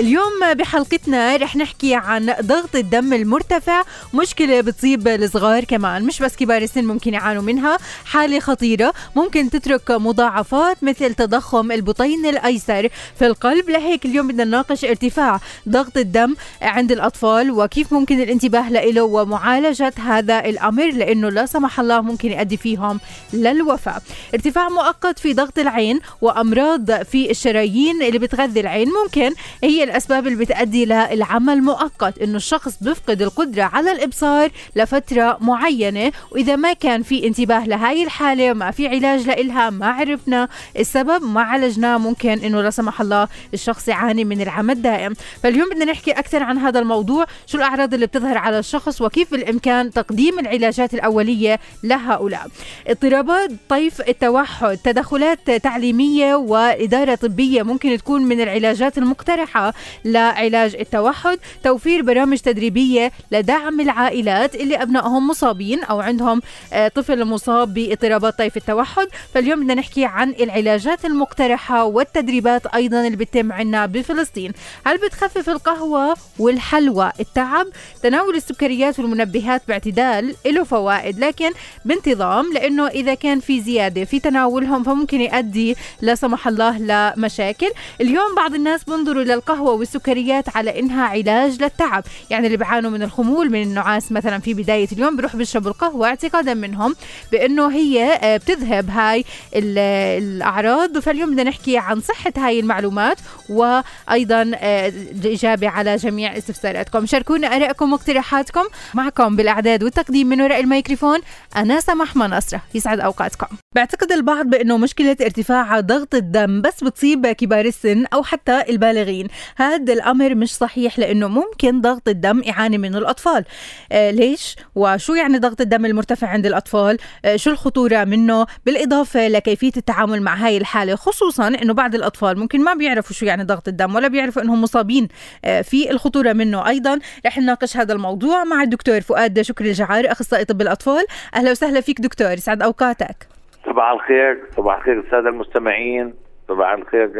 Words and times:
اليوم 0.00 0.54
بحلقتنا 0.54 1.36
رح 1.36 1.56
نحكي 1.56 1.94
عن 1.94 2.34
ضغط 2.40 2.76
الدم 2.76 3.12
المرتفع 3.12 3.82
مشكلة 4.14 4.60
بتصيب 4.60 5.08
الصغار 5.08 5.64
كمان 5.64 6.04
مش 6.04 6.22
بس 6.22 6.36
كبار 6.36 6.62
السن 6.62 6.84
ممكن 6.84 7.14
يعانوا 7.14 7.42
منها 7.42 7.78
حالة 8.04 8.40
خطيرة 8.40 8.92
ممكن 9.16 9.50
تترك 9.50 9.90
مضاعفات 9.90 10.84
مثل 10.84 11.14
تضخم 11.14 11.72
البطين 11.72 12.26
الأيسر 12.26 12.88
في 13.18 13.26
القلب. 13.26 13.70
لهيك 13.70 14.04
اليوم 14.04 14.28
بدنا 14.28 14.44
نناقش 14.44 14.84
ارتفاع 14.84 15.40
ضغط 15.68 15.96
الدم 15.96 16.34
عند 16.62 16.92
الأطفال 16.92 17.50
وكيف 17.50 17.92
ممكن 17.92 18.20
الانتباه 18.20 18.70
له 18.70 19.02
ومعالجة 19.02 19.92
هذا 19.98 20.44
الأمر 20.44 20.90
لأنه 20.90 21.28
لا 21.28 21.46
سمح 21.46 21.80
الله 21.80 22.00
ممكن 22.00 22.32
يؤدي 22.32 22.56
فيهم 22.56 23.00
للوفاة. 23.32 24.00
ارتفاع 24.34 24.68
مؤقت 24.68 25.18
في 25.18 25.34
ضغط 25.34 25.58
العين 25.58 26.00
وأمراض 26.20 27.02
في 27.02 27.30
الشرايين 27.30 28.02
اللي 28.02 28.18
بتغذي 28.18 28.60
العين 28.60 28.88
ممكن 29.04 29.32
هي 29.64 29.89
الأسباب 29.90 30.26
اللي 30.26 30.44
بتؤدي 30.44 30.84
للعمى 30.84 31.52
المؤقت 31.52 32.18
إنه 32.18 32.36
الشخص 32.36 32.74
بيفقد 32.80 33.22
القدرة 33.22 33.62
على 33.62 33.92
الإبصار 33.92 34.50
لفترة 34.76 35.38
معينة 35.40 36.12
وإذا 36.30 36.56
ما 36.56 36.72
كان 36.72 37.02
في 37.02 37.26
انتباه 37.26 37.66
لهاي 37.66 38.02
الحالة 38.04 38.50
وما 38.50 38.70
في 38.70 38.88
علاج 38.88 39.26
لإلها 39.26 39.70
ما 39.70 39.86
عرفنا 39.86 40.48
السبب 40.78 41.22
ما 41.22 41.42
عالجناه 41.42 41.98
ممكن 41.98 42.30
إنه 42.30 42.62
لا 42.62 42.70
سمح 42.70 43.00
الله 43.00 43.28
الشخص 43.54 43.88
يعاني 43.88 44.24
من 44.24 44.40
العمى 44.40 44.72
الدائم. 44.72 45.14
فاليوم 45.42 45.68
بدنا 45.70 45.84
نحكي 45.84 46.10
أكثر 46.10 46.42
عن 46.42 46.58
هذا 46.58 46.78
الموضوع 46.78 47.26
شو 47.46 47.58
الأعراض 47.58 47.94
اللي 47.94 48.06
بتظهر 48.06 48.38
على 48.38 48.58
الشخص 48.58 49.00
وكيف 49.00 49.30
بالإمكان 49.30 49.90
تقديم 49.90 50.38
العلاجات 50.38 50.94
الأولية 50.94 51.60
لهؤلاء. 51.82 52.46
اضطرابات 52.86 53.50
طيف 53.68 54.00
التوحد 54.00 54.78
تدخلات 54.84 55.50
تعليمية 55.50 56.34
وإدارة 56.34 57.14
طبية 57.14 57.62
ممكن 57.62 57.98
تكون 57.98 58.22
من 58.22 58.40
العلاجات 58.40 58.98
المقترحة. 58.98 59.74
لعلاج 60.04 60.76
التوحد 60.76 61.38
توفير 61.64 62.02
برامج 62.02 62.38
تدريبية 62.38 63.12
لدعم 63.32 63.80
العائلات 63.80 64.54
اللي 64.54 64.82
أبنائهم 64.82 65.28
مصابين 65.28 65.84
أو 65.84 66.00
عندهم 66.00 66.42
آه، 66.72 66.88
طفل 66.88 67.24
مصاب 67.24 67.74
باضطرابات 67.74 68.38
طيف 68.38 68.56
التوحد. 68.56 69.06
فاليوم 69.34 69.60
بدنا 69.60 69.74
نحكي 69.74 70.04
عن 70.04 70.34
العلاجات 70.40 71.04
المقترحة 71.04 71.84
والتدريبات 71.84 72.66
أيضا 72.66 73.06
اللي 73.06 73.16
بتتم 73.16 73.52
عنا 73.52 73.86
بفلسطين. 73.86 74.52
هل 74.86 74.98
بتخفف 74.98 75.48
القهوة 75.48 76.16
والحلوى 76.38 77.12
التعب؟ 77.20 77.66
تناول 78.02 78.36
السكريات 78.36 78.98
والمنبهات 78.98 79.62
باعتدال 79.68 80.34
له 80.46 80.64
فوائد 80.64 81.18
لكن 81.18 81.50
بانتظام 81.84 82.52
لأنه 82.52 82.86
إذا 82.88 83.14
كان 83.14 83.40
في 83.40 83.60
زيادة 83.60 84.04
في 84.04 84.20
تناولهم 84.20 84.82
فممكن 84.82 85.20
يؤدي 85.20 85.76
لا 86.00 86.14
سمح 86.14 86.48
الله 86.48 86.78
لمشاكل. 86.78 87.70
اليوم 88.00 88.34
بعض 88.36 88.54
الناس 88.54 88.84
بنظروا 88.84 89.22
للقهوة 89.22 89.69
والسكريات 89.72 90.56
على 90.56 90.80
انها 90.80 91.04
علاج 91.06 91.62
للتعب. 91.62 92.04
يعني 92.30 92.46
اللي 92.46 92.56
بيعانوا 92.56 92.90
من 92.90 93.02
الخمول 93.02 93.50
من 93.50 93.62
النعاس 93.62 94.12
مثلا 94.12 94.38
في 94.38 94.54
بداية 94.54 94.88
اليوم 94.92 95.16
بيروح 95.16 95.36
بيشربوا 95.36 95.70
القهوة 95.70 96.08
اعتقادا 96.08 96.54
منهم 96.54 96.94
بأنه 97.32 97.68
هي 97.72 98.12
آه، 98.12 98.36
بتذهب 98.36 98.90
هاي 98.90 99.24
الأعراض. 99.54 100.98
فاليوم 100.98 101.30
بدنا 101.30 101.42
نحكي 101.42 101.78
عن 101.78 102.00
صحة 102.00 102.32
هاي 102.36 102.60
المعلومات 102.60 103.16
وأيضا 103.48 104.52
آه، 104.54 104.88
الاجابه 104.88 105.68
على 105.68 105.96
جميع 105.96 106.36
استفساراتكم. 106.36 107.06
شاركونا 107.06 107.46
آرائكم 107.56 107.92
واقتراحاتكم 107.92 108.64
معكم 108.94 109.36
بالأعداد 109.36 109.82
والتقديم 109.82 110.28
من 110.28 110.40
وراء 110.40 110.60
الميكروفون. 110.60 111.18
أنا 111.56 111.80
سماح 111.80 112.16
منصره 112.16 112.60
يسعد 112.74 113.00
أوقاتكم. 113.00 113.46
بعتقد 113.74 114.12
البعض 114.12 114.46
بأنه 114.46 114.76
مشكلة 114.76 115.16
ارتفاع 115.20 115.80
ضغط 115.80 116.14
الدم 116.14 116.62
بس 116.62 116.84
بتصيب 116.84 117.26
كبار 117.26 117.64
السن 117.64 118.06
أو 118.14 118.22
حتى 118.22 118.62
البالغين. 118.68 119.28
هذا 119.56 119.92
الأمر 119.92 120.34
مش 120.34 120.54
صحيح 120.54 120.98
لأنه 120.98 121.28
ممكن 121.28 121.80
ضغط 121.80 122.08
الدم 122.08 122.42
يعاني 122.44 122.78
منه 122.78 122.98
الأطفال. 122.98 123.44
آه 123.92 124.10
ليش؟ 124.10 124.56
وشو 124.74 125.14
يعني 125.14 125.38
ضغط 125.38 125.60
الدم 125.60 125.86
المرتفع 125.86 126.26
عند 126.26 126.46
الأطفال؟ 126.46 126.98
آه 127.24 127.36
شو 127.36 127.50
الخطورة 127.50 128.04
منه؟ 128.04 128.46
بالإضافة 128.66 129.28
لكيفية 129.28 129.72
التعامل 129.76 130.22
مع 130.22 130.34
هاي 130.34 130.56
الحالة 130.56 130.96
خصوصا 130.96 131.48
إنه 131.48 131.74
بعض 131.74 131.94
الأطفال 131.94 132.38
ممكن 132.38 132.64
ما 132.64 132.74
بيعرفوا 132.74 133.16
شو 133.16 133.26
يعني 133.26 133.44
ضغط 133.44 133.68
الدم 133.68 133.94
ولا 133.94 134.08
بيعرفوا 134.08 134.42
إنهم 134.42 134.62
مصابين 134.62 135.08
آه 135.44 135.62
في 135.62 135.90
الخطورة 135.90 136.32
منه. 136.32 136.68
أيضا 136.68 136.98
رح 137.26 137.38
نناقش 137.38 137.76
هذا 137.76 137.92
الموضوع 137.92 138.44
مع 138.44 138.62
الدكتور 138.62 139.00
فؤاد 139.00 139.40
شكري 139.40 139.68
الجعار 139.68 140.12
أخصائي 140.12 140.44
طب 140.44 140.60
الأطفال. 140.60 141.04
أهلا 141.34 141.50
وسهلا 141.50 141.80
فيك 141.80 142.00
دكتور 142.00 142.32
يسعد 142.32 142.62
أوقاتك. 142.62 143.28
صباح 143.66 143.90
الخير 143.90 144.44
صباح 144.56 144.76
الخير 144.76 145.00
الساده 145.00 145.28
المستمعين. 145.28 146.14
صباح 146.50 146.72
الخير 146.72 147.10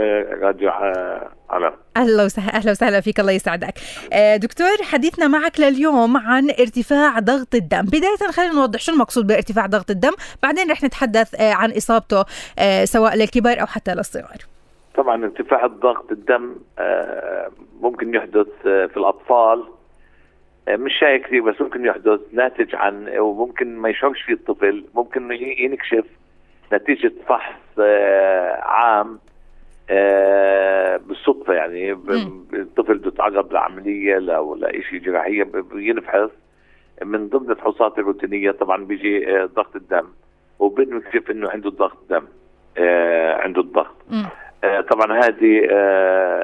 راديو 0.42 0.70
علم 1.50 1.72
أهلا 1.96 2.24
وسهلا 2.24 2.54
أهلا 2.54 2.70
وسهلا 2.70 3.00
فيك 3.00 3.20
الله 3.20 3.32
يسعدك. 3.32 3.74
آه، 4.12 4.36
دكتور 4.36 4.76
حديثنا 4.82 5.28
معك 5.28 5.60
لليوم 5.60 6.16
عن 6.16 6.50
ارتفاع 6.50 7.18
ضغط 7.18 7.54
الدم. 7.54 7.82
بداية 7.82 8.30
خلينا 8.30 8.54
نوضح 8.54 8.80
شو 8.80 8.92
المقصود 8.92 9.26
بارتفاع 9.26 9.66
ضغط 9.66 9.90
الدم 9.90 10.12
بعدين 10.42 10.70
رح 10.70 10.82
نتحدث 10.82 11.40
آه، 11.40 11.52
عن 11.52 11.70
إصابته 11.70 12.24
آه، 12.58 12.84
سواء 12.84 13.16
للكبار 13.16 13.60
أو 13.60 13.66
حتى 13.66 13.94
للصغار. 13.94 14.38
طبعا 14.94 15.24
ارتفاع 15.24 15.66
ضغط 15.66 16.12
الدم 16.12 16.54
ممكن 17.80 18.14
يحدث 18.14 18.46
في 18.62 18.96
الأطفال. 18.96 19.64
مش 20.68 20.92
شيء 20.98 21.16
كثير 21.16 21.42
بس 21.42 21.60
ممكن 21.60 21.84
يحدث 21.84 22.20
ناتج 22.32 22.74
عن 22.74 23.18
وممكن 23.18 23.76
ما 23.76 23.88
يشعرش 23.88 24.22
فيه 24.22 24.32
الطفل 24.32 24.84
ممكن 24.94 25.32
ينكشف. 25.58 26.04
نتيجة 26.72 27.12
فحص 27.28 27.78
عام 28.62 29.18
آه، 29.90 30.96
بالصدفة 30.96 31.54
يعني 31.54 31.92
الطفل 32.54 32.98
بده 32.98 33.08
يتعرض 33.08 33.52
لعملية 33.52 34.38
ولا 34.38 34.72
شيء 34.72 34.98
جراحية 35.00 35.42
بينفحص 35.72 36.30
من 37.04 37.28
ضمن 37.28 37.50
الفحوصات 37.50 37.98
الروتينية 37.98 38.50
طبعا 38.50 38.84
بيجي 38.84 39.36
آه، 39.36 39.44
ضغط 39.46 39.76
الدم 39.76 40.06
وبنكتشف 40.58 41.30
إنه 41.30 41.50
عنده 41.50 41.70
ضغط 41.70 41.98
دم 42.10 42.24
آه، 42.78 43.34
عنده 43.34 43.60
الضغط. 43.60 43.94
طبعا 44.90 45.18
هذه 45.18 45.66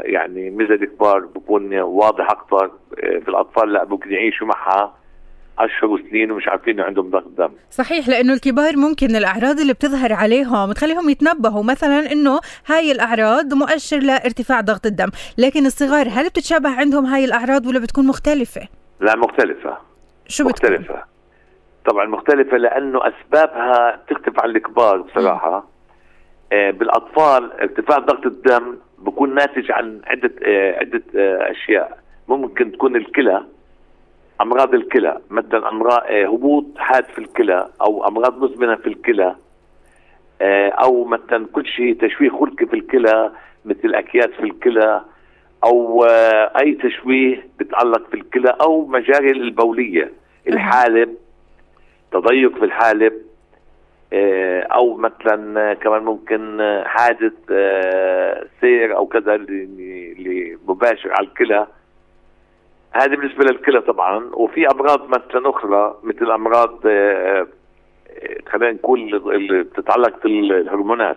يعني 0.05 0.51
ميزة 0.51 0.75
الكبار 0.75 1.19
بكون 1.21 1.79
واضح 1.79 2.31
أكثر 2.31 2.71
في 2.97 3.29
الأطفال 3.29 3.73
لا 3.73 3.85
ممكن 3.85 4.13
يعيشوا 4.13 4.47
معها. 4.47 4.95
اشهر 5.59 5.91
وسنين 5.91 6.31
ومش 6.31 6.49
عارفين 6.49 6.81
عندهم 6.81 7.11
ضغط 7.11 7.29
دم. 7.39 7.51
صحيح 7.71 8.09
لأنه 8.09 8.33
الكبار 8.33 8.77
ممكن 8.77 9.17
الأعراض 9.17 9.61
اللي 9.61 9.73
بتظهر 9.73 10.13
عليهم 10.13 10.73
تخليهم 10.73 11.09
يتنبهوا. 11.09 11.63
مثلا 11.65 12.13
إنه 12.13 12.41
هاي 12.67 12.93
الأعراض 12.93 13.55
مؤشر 13.55 13.99
لارتفاع 13.99 14.61
ضغط 14.61 14.87
الدم 14.87 15.09
لكن 15.39 15.67
الصغار 15.67 16.09
هل 16.09 16.29
بتتشابه 16.29 16.71
عندهم 16.71 17.05
هاي 17.05 17.25
الأعراض 17.25 17.67
ولا 17.67 17.79
بتكون 17.79 18.07
مختلفة؟ 18.07 18.69
لا 19.01 19.17
مختلفة. 19.17 19.77
شو 20.29 20.45
مختلفة. 20.45 20.83
بتكون؟ 20.83 21.01
طبعا 21.87 22.07
مختلفة 22.07 22.57
لأنه 22.57 23.01
أسبابها 23.09 24.01
تختلف 24.11 24.41
عن 24.41 24.51
الكبار 24.51 25.01
بصراحة. 25.01 25.69
آه 26.53 26.71
بالأطفال 26.71 27.53
ارتفاع 27.53 27.99
ضغط 27.99 28.27
الدم 28.27 28.77
بكون 28.99 29.35
ناتج 29.35 29.73
عن 29.73 30.01
عدة 30.07 30.33
آه 30.47 30.79
عدة 30.79 31.03
آه 31.17 31.51
أشياء. 31.51 31.99
ممكن 32.29 32.73
تكون 32.73 32.97
الكلى 32.97 33.45
أمراض 34.41 34.75
الكلى 34.75 35.21
مثلا 35.31 35.69
أمراض 35.69 36.03
آه، 36.07 36.27
هبوط 36.27 36.65
حاد 36.77 37.05
في 37.05 37.19
الكلى 37.19 37.69
أو 37.81 38.09
أمراض 38.09 38.43
مزمنة 38.45 38.77
في 38.77 38.87
الكلى 38.87 39.37
آه، 40.41 40.69
أو 40.69 41.05
مثلا 41.05 41.47
كل 41.53 41.67
شيء 41.67 41.95
تشويه 41.95 42.31
خلقي 42.31 42.67
في 42.67 42.75
الكلى 42.75 43.33
مثل 43.65 43.95
أكياس 43.95 44.31
في 44.31 44.43
الكلى 44.43 45.03
أو 45.65 46.05
آه، 46.05 46.53
أي 46.61 46.73
تشويه 46.75 47.47
بتعلق 47.59 48.09
في 48.09 48.15
الكلى 48.15 48.57
أو 48.61 48.87
مجاري 48.87 49.31
البولية 49.31 50.13
الحالب 50.49 51.15
تضيق 52.13 52.59
في 52.59 52.65
الحالب 52.65 53.13
أو 54.73 54.95
مثلا 54.97 55.75
كمان 55.75 56.03
ممكن 56.03 56.59
حادث 56.85 57.33
سير 58.61 58.97
أو 58.97 59.07
كذا 59.07 59.35
اللي 59.35 60.59
مباشر 60.69 61.13
على 61.13 61.27
الكلى. 61.27 61.67
هذه 62.93 63.09
بالنسبة 63.17 63.45
للكلى 63.45 63.81
طبعا 63.81 64.31
وفي 64.35 64.67
أمراض 64.71 65.09
مثلا 65.09 65.51
أخرى 65.51 65.99
مثل 66.03 66.31
أمراض 66.31 66.79
آه، 66.87 67.47
آه، 68.11 68.37
خلينا 68.53 68.73
نقول 68.73 69.15
اللي 69.35 69.63
بتتعلق 69.63 70.23
بالهرمونات. 70.25 71.17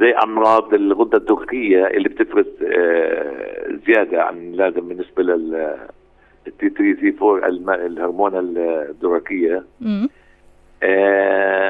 زي 0.00 0.10
أمراض 0.24 0.74
الغدة 0.74 1.18
الدرقيه 1.18 1.86
اللي 1.86 2.08
بتفرز 2.08 2.46
آه، 2.62 3.78
زيادة 3.86 4.22
عن 4.22 4.52
لازم 4.52 4.88
بالنسبة 4.88 5.22
لل 5.22 5.76
ال 6.46 6.53
T3 6.53 6.68
T4 6.68 7.86
الهرمون 7.86 8.32
الدرقية. 8.34 9.64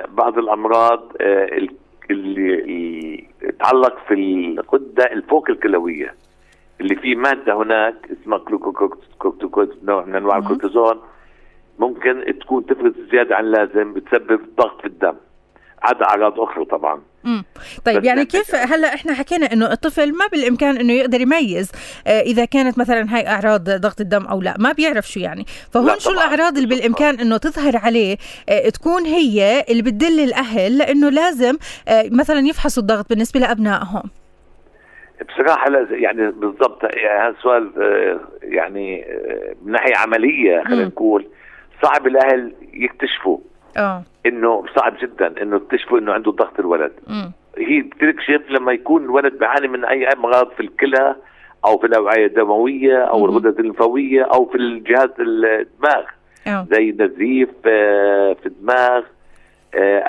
بعض 0.09 0.39
الأمراض 0.39 1.13
اللي 2.11 3.25
تتعلق 3.41 3.99
في 4.09 4.15
الغدة 4.15 5.05
الفوق 5.13 5.51
الكلوية. 5.51 6.15
اللي 6.81 6.97
في 6.97 7.15
مادة 7.15 7.63
هناك 7.63 7.95
اسمها 8.23 8.39
كورتيكوز 9.19 9.69
نوع 9.83 10.05
من 10.05 10.15
أنواع 10.15 10.39
الكورتيزون. 10.39 11.01
ممكن 11.79 12.39
تكون 12.41 12.67
تفرز 12.67 12.93
زيادة 13.11 13.37
عن 13.37 13.45
اللازم 13.45 13.93
بتسبب 13.95 14.41
ضغط 14.59 14.81
في 14.81 14.87
الدم. 14.87 15.15
عدا 15.83 16.05
أعراض 16.05 16.41
أخرى 16.41 16.65
طبعا. 16.65 17.03
مم. 17.25 17.45
طيب 17.85 18.05
يعني 18.05 18.25
كيف 18.25 18.55
هلأ 18.55 18.95
إحنا 18.95 19.15
حكينا 19.15 19.53
إنه 19.53 19.73
الطفل 19.73 20.13
ما 20.13 20.27
بالإمكان 20.33 20.77
إنه 20.77 20.93
يقدر 20.93 21.21
يميز 21.21 21.71
آه 22.07 22.21
إذا 22.21 22.45
كانت 22.45 22.79
مثلا 22.79 23.17
هاي 23.17 23.29
أعراض 23.29 23.71
ضغط 23.71 24.01
الدم 24.01 24.27
أو 24.27 24.43
لا 24.43 24.55
ما 24.59 24.73
بيعرف 24.73 25.11
شو 25.11 25.21
يعني. 25.21 25.45
فهون 25.73 25.99
شو 25.99 26.11
الأعراض 26.11 26.57
اللي 26.57 26.69
بالإمكان 26.69 27.21
إنه 27.21 27.37
تظهر 27.37 27.77
عليه 27.77 28.17
آه 28.49 28.69
تكون 28.69 29.03
هي 29.03 29.65
اللي 29.69 29.83
بتدل 29.83 30.21
الأهل 30.21 30.79
لإنه 30.79 31.09
لازم 31.11 31.57
آه 31.89 32.09
مثلا 32.13 32.39
يفحصوا 32.49 32.83
الضغط 32.83 33.09
بالنسبة 33.09 33.41
لأبنائهم؟ 33.41 34.03
بصراحة 35.25 35.71
يعني 35.91 36.31
بالضبط 36.31 36.85
يعني 36.85 37.21
هذا 37.21 37.37
السؤال 37.39 37.71
آه، 37.83 38.21
يعني 38.43 39.05
آه، 39.05 39.55
من 39.63 39.73
ناحية 39.73 39.97
عملية 39.97 40.63
خلينا 40.65 40.85
نقول 40.85 41.27
صعب 41.83 42.07
الأهل 42.07 42.53
يكتشفوا 42.73 43.39
آه. 43.77 44.03
إنه 44.27 44.65
صعب 44.77 44.97
جدا 45.03 45.43
إنه 45.43 45.59
تكتشفوا 45.59 45.99
إنه 45.99 46.13
عنده 46.13 46.31
ضغط 46.31 46.61
الولد. 46.61 46.93
م. 47.07 47.31
هي 47.59 47.81
بتكشف 47.81 48.43
لما 48.51 48.73
يكون 48.73 49.05
الولد 49.05 49.39
بيعاني 49.39 49.69
من 49.69 49.85
أي 49.85 50.09
أمراض 50.09 50.51
في 50.51 50.61
الكلى 50.61 51.17
أو 51.65 51.79
في 51.79 51.87
الأوعية 51.87 52.27
الدموية 52.27 52.99
أو 52.99 53.27
الغدد 53.27 53.59
الليمفاوية 53.59 54.23
أو 54.23 54.47
في 54.47 54.57
الجهاز 54.57 55.11
الدماغ. 55.19 56.05
أوه. 56.47 56.67
زي 56.71 56.95
نزيف 56.99 57.49
آه، 57.67 58.33
في 58.33 58.47
الدماغ 58.47 59.03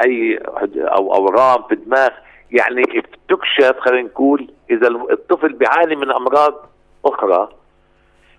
أي 0.06 0.40
أو 0.76 1.14
أورام 1.16 1.64
في 1.64 1.74
الدماغ. 1.74 2.10
يعني 2.52 2.82
بتكشف 2.84 3.80
خلينا 3.80 4.08
نقول 4.08 4.48
إذا 4.70 4.88
الطفل 4.88 5.54
بيعاني 5.54 5.96
من 5.96 6.12
أمراض 6.12 6.70
أخرى 7.06 7.50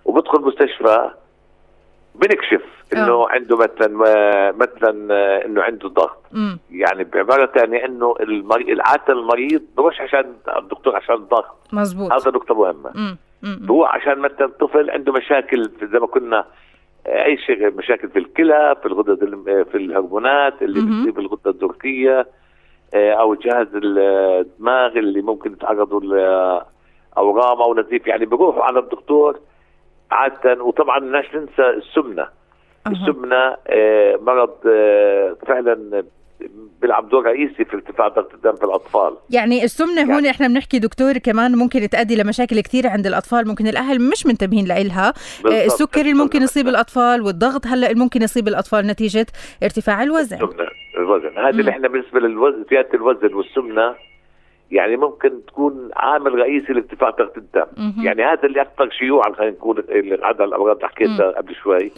وبدخل 0.05 0.41
مستشفى 0.41 1.11
بنكشف 2.15 2.61
إنه 2.93 3.11
أوه. 3.11 3.31
عنده 3.31 3.57
مثلا 3.57 3.87
مثلا 4.51 4.91
إنه 5.45 5.61
عنده 5.61 5.89
ضغط. 5.89 6.23
مم. 6.31 6.59
يعني 6.71 7.03
بعبارة 7.03 7.45
ثانية 7.45 7.85
إنه 7.85 8.15
المريض 8.19 8.77
عاده 8.81 9.13
المريض 9.13 9.61
بروح 9.77 10.01
عشان 10.01 10.33
الدكتور 10.57 10.95
عشان 10.95 11.15
الضغط 11.15 11.57
مزبوط 11.73 12.13
هذا 12.13 12.31
نقطة 12.31 12.55
مهمة. 12.55 13.17
هو 13.69 13.85
عشان 13.85 14.19
مثلا 14.19 14.45
الطفل 14.45 14.89
عنده 14.89 15.13
مشاكل 15.13 15.71
زي 15.91 15.99
ما 15.99 16.07
كنا 16.07 16.45
أي 17.07 17.37
شيء 17.37 17.71
مشاكل 17.71 18.09
في 18.09 18.19
الكلى 18.19 18.75
في 18.81 18.85
الغدد 18.87 19.19
في 19.71 19.77
الهرمونات 19.77 20.61
اللي 20.61 20.81
بتصيب 20.81 21.19
الغدة 21.19 21.51
الدرقيه 21.51 22.19
آه، 22.19 22.25
أو 22.93 23.33
جهاز 23.35 23.67
الدماغ 23.73 24.97
اللي 24.97 25.21
ممكن 25.21 25.51
يتعرضوا 25.51 25.99
لاورام 25.99 27.61
أو 27.61 27.75
نزيف 27.75 28.07
يعني 28.07 28.25
بيروحوا 28.25 28.63
على 28.63 28.79
الدكتور 28.79 29.39
عادة 30.11 30.63
وطبعا 30.63 30.97
الناس 30.97 31.25
ننسى 31.35 31.69
السمنة. 31.69 32.27
السمنة 32.87 33.55
آه 33.67 34.15
مرض 34.21 34.55
آه 34.67 35.35
فعلا 35.47 36.03
بيلعب 36.81 37.09
دور 37.09 37.25
رئيسي 37.25 37.65
في 37.65 37.73
ارتفاع 37.73 38.07
ضغط 38.07 38.33
الدم 38.33 38.55
في 38.55 38.63
الأطفال. 38.63 39.17
يعني 39.29 39.63
السمنة 39.63 40.01
يعني 40.01 40.13
هون 40.13 40.25
إحنا 40.25 40.47
بنحكي 40.47 40.79
دكتور 40.79 41.17
كمان 41.17 41.55
ممكن 41.55 41.89
تؤدي 41.89 42.15
لمشاكل 42.15 42.59
كثير 42.59 42.87
عند 42.87 43.07
الأطفال 43.07 43.47
ممكن 43.47 43.67
الأهل 43.67 44.01
مش 44.01 44.25
منتبهين 44.25 44.67
لها 44.67 45.13
آه 45.45 45.65
السكري 45.65 46.13
ممكن 46.13 46.41
يصيب 46.41 46.67
الأطفال 46.67 47.21
والضغط 47.21 47.67
هلأ 47.67 47.93
ممكن 47.93 48.21
يصيب 48.21 48.47
الأطفال 48.47 48.87
نتيجة 48.87 49.25
ارتفاع 49.63 50.03
الوزن. 50.03 50.35
السمنة 50.35 50.69
الوزن. 50.97 51.37
هذه 51.37 51.49
اللي 51.49 51.71
إحنا 51.71 51.87
بالنسبة 51.87 52.19
للوزن 52.19 52.65
زيادة 52.69 52.89
الوزن 52.93 53.33
والسمنة 53.33 53.95
يعني 54.71 54.97
ممكن 54.97 55.45
تكون 55.47 55.89
عامل 55.95 56.35
رئيسي 56.35 56.73
لارتفاع 56.73 57.09
ضغط 57.09 57.37
الدم. 57.37 57.65
مم. 57.77 57.93
يعني 58.05 58.23
هذا 58.23 58.43
اللي 58.43 58.61
أكثر 58.61 58.89
شيوعا 58.89 59.33
خلينا 59.33 59.51
نقول 59.51 59.83
عدد 60.21 60.41
الأمراض 60.41 60.75
اللي 60.75 60.87
حكيتها 60.87 61.31
قبل 61.31 61.55
شوي. 61.63 61.91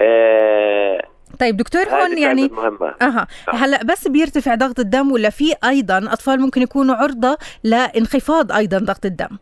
آه 0.00 1.04
طيب 1.40 1.56
دكتور 1.56 1.82
هون 1.82 2.18
يعني 2.18 2.48
مهمة. 2.48 2.94
أها. 3.02 3.26
آه. 3.48 3.54
هلأ 3.54 3.84
بس 3.84 4.08
بيرتفع 4.08 4.54
ضغط 4.54 4.78
الدم 4.80 5.12
ولا 5.12 5.30
في 5.30 5.54
أيضا 5.64 5.98
أطفال 5.98 6.40
ممكن 6.40 6.62
يكونوا 6.62 6.94
عرضة 6.94 7.38
لانخفاض 7.64 8.52
أيضا 8.52 8.78
ضغط 8.78 9.04
الدم؟ 9.04 9.38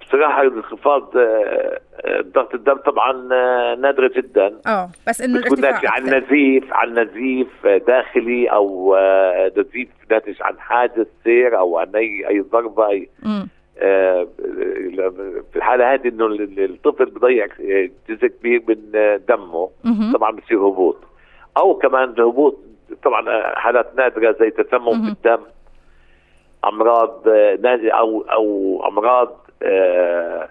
بصراحة 0.00 0.42
انخفاض 0.42 1.16
آه، 1.16 1.80
آه، 2.04 2.20
ضغط 2.20 2.54
الدم 2.54 2.76
طبعا 2.76 3.12
نادرة 3.74 4.10
جدا. 4.16 4.60
آه 4.66 4.90
بس 5.08 5.20
إنه 5.20 5.38
الارتفاع 5.38 5.80
عن 5.84 6.02
نزيف 6.04 6.64
عن 6.72 6.98
نزيف 6.98 7.66
داخلي 7.66 8.46
أو 8.48 8.96
نزيف 9.56 9.88
ناتج 10.10 10.42
عن 10.42 10.58
حادث 10.58 11.06
سير 11.24 11.58
أو 11.58 11.78
عن 11.78 11.96
أي 11.96 12.28
أي 12.28 12.40
ضربة 12.40 12.88
أي 12.88 13.08
في 13.76 15.56
الحالة 15.56 15.94
هذه 15.94 16.08
إنه 16.08 16.26
الطفل 16.58 17.04
بضيع 17.04 17.46
جزء 18.08 18.26
كبير 18.26 18.62
من 18.68 18.76
دمه. 19.28 19.70
طبعا 20.14 20.30
بصير 20.30 20.58
هبوط. 20.58 20.96
أو 21.58 21.74
كمان 21.74 22.08
هبوط 22.08 22.58
طبعا 23.04 23.54
حالات 23.54 23.96
نادرة 23.96 24.36
زي 24.40 24.50
تسمم 24.50 25.04
في 25.04 25.12
الدم 25.12 25.42
أمراض 26.64 27.22
أو 27.90 28.20
أو 28.20 28.82
أمراض 28.88 29.46
آه، 29.62 30.48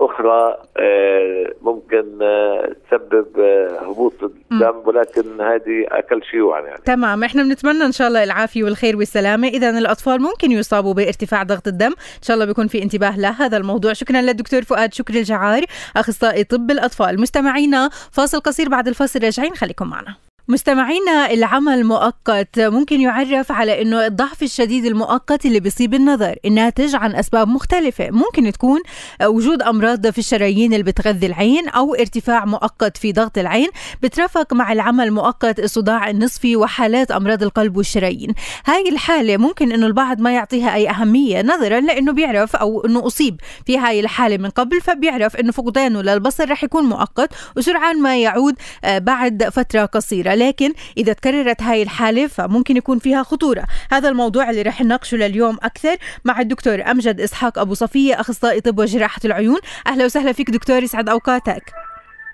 أخرى 0.00 0.56
آه، 0.76 1.52
ممكن 1.62 2.22
آه، 2.22 2.72
تسبب 2.90 3.40
هبوط 3.82 4.14
الدم 4.22 4.82
ولكن 4.84 5.40
هذه 5.40 5.86
أقل 5.88 6.22
شيوعا 6.30 6.60
يعني. 6.60 6.82
تمام. 6.84 7.24
إحنا 7.24 7.42
بنتمنى 7.42 7.84
إن 7.84 7.92
شاء 7.92 8.08
الله 8.08 8.24
العافية 8.24 8.64
والخير 8.64 8.96
والسلامة. 8.96 9.48
اذا 9.48 9.78
الأطفال 9.78 10.22
ممكن 10.22 10.52
يصابوا 10.52 10.94
بارتفاع 10.94 11.42
ضغط 11.42 11.68
الدم. 11.68 11.92
إن 12.16 12.22
شاء 12.22 12.34
الله 12.34 12.46
بيكون 12.46 12.66
في 12.66 12.82
انتباه 12.82 13.18
لهذا 13.18 13.56
الموضوع. 13.56 13.92
شكرا 13.92 14.20
للدكتور 14.20 14.62
فؤاد 14.62 14.94
شكر 14.94 15.14
الجعار 15.14 15.62
أخصائي 15.96 16.44
طب 16.44 16.70
الأطفال. 16.70 17.20
مستمعينا 17.20 17.88
فاصل 18.12 18.40
قصير 18.40 18.68
بعد 18.68 18.88
الفاصل. 18.88 19.24
راجعين 19.24 19.54
خليكم 19.54 19.90
معنا. 19.90 20.29
مستمعينا 20.50 21.30
العمل 21.30 21.84
مؤقت 21.84 22.60
ممكن 22.60 23.00
يعرف 23.00 23.52
على 23.52 23.82
إنه 23.82 24.06
الضعف 24.06 24.42
الشديد 24.42 24.84
المؤقت 24.84 25.46
اللي 25.46 25.60
بيصيب 25.60 25.94
النظر 25.94 26.36
الناتج 26.44 26.94
عن 26.94 27.14
أسباب 27.14 27.48
مختلفة. 27.48 28.10
ممكن 28.10 28.52
تكون 28.52 28.80
وجود 29.24 29.62
أمراض 29.62 30.10
في 30.10 30.18
الشرايين 30.18 30.72
اللي 30.72 30.82
بتغذي 30.82 31.26
العين 31.26 31.68
أو 31.68 31.94
ارتفاع 31.94 32.44
مؤقت 32.44 32.96
في 32.96 33.12
ضغط 33.12 33.38
العين. 33.38 33.68
بترافق 34.02 34.52
مع 34.52 34.72
العمل 34.72 35.10
مؤقت 35.10 35.58
الصداع 35.58 36.10
النصفي 36.10 36.56
وحالات 36.56 37.10
أمراض 37.10 37.42
القلب 37.42 37.76
والشرايين. 37.76 38.34
هاي 38.66 38.88
الحالة 38.88 39.36
ممكن 39.36 39.72
إنه 39.72 39.86
البعض 39.86 40.20
ما 40.20 40.34
يعطيها 40.34 40.74
أي 40.74 40.90
أهمية 40.90 41.42
نظرا 41.42 41.80
لإنه 41.80 42.12
بيعرف 42.12 42.56
أو 42.56 42.86
إنه 42.86 43.06
أصيب 43.06 43.40
في 43.66 43.78
هاي 43.78 44.00
الحالة 44.00 44.36
من 44.36 44.50
قبل 44.50 44.80
فبيعرف 44.80 45.36
إنه 45.36 45.52
فقدانه 45.52 46.02
للبصر 46.02 46.50
رح 46.50 46.64
يكون 46.64 46.84
مؤقت 46.84 47.30
وسرعان 47.56 48.02
ما 48.02 48.22
يعود 48.22 48.54
آه، 48.84 48.98
بعد 48.98 49.48
فترة 49.48 49.84
قصيرة. 49.84 50.39
لكن 50.40 50.72
إذا 50.96 51.12
تكررت 51.12 51.62
هاي 51.62 51.82
الحالة 51.82 52.26
فممكن 52.26 52.76
يكون 52.76 52.98
فيها 52.98 53.22
خطورة. 53.22 53.64
هذا 53.90 54.08
الموضوع 54.08 54.50
اللي 54.50 54.62
رح 54.62 54.80
نناقشه 54.82 55.16
لليوم 55.16 55.56
أكثر 55.62 55.96
مع 56.24 56.40
الدكتور 56.40 56.82
أمجد 56.90 57.20
إسحاق 57.20 57.58
أبو 57.58 57.74
صفية 57.74 58.20
أخصائي 58.20 58.60
طب 58.60 58.78
وجراحة 58.78 59.20
العيون. 59.24 59.58
أهلا 59.86 60.04
وسهلا 60.04 60.32
فيك 60.32 60.50
دكتور 60.50 60.82
يسعد 60.82 61.08
أوقاتك. 61.08 61.62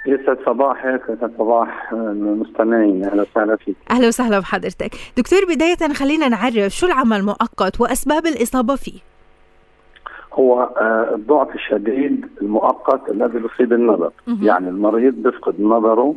يسعد 0.06 0.38
صباحك 0.46 1.02
يسعد 1.08 1.32
صباح 1.38 1.92
المستمعين. 1.92 3.04
أهلا 3.04 3.22
وسهلا 3.22 3.56
فيك. 3.56 3.76
أهلا 3.90 4.08
وسهلا 4.08 4.38
بحضرتك. 4.38 4.90
دكتور 5.16 5.38
بداية 5.48 5.92
خلينا 5.92 6.28
نعرف 6.28 6.72
شو 6.72 6.86
العمل 6.86 7.16
المؤقت 7.16 7.80
وأسباب 7.80 8.26
الإصابة 8.26 8.76
فيه؟ 8.76 9.00
هو 10.32 10.62
آه، 10.62 11.14
الضعف 11.14 11.54
الشديد 11.54 12.26
المؤقت 12.42 13.10
الذي 13.10 13.38
يصيب 13.38 13.72
النظر. 13.72 14.12
يعني 14.42 14.68
المريض 14.68 15.14
بيفقد 15.14 15.60
نظره 15.60 16.14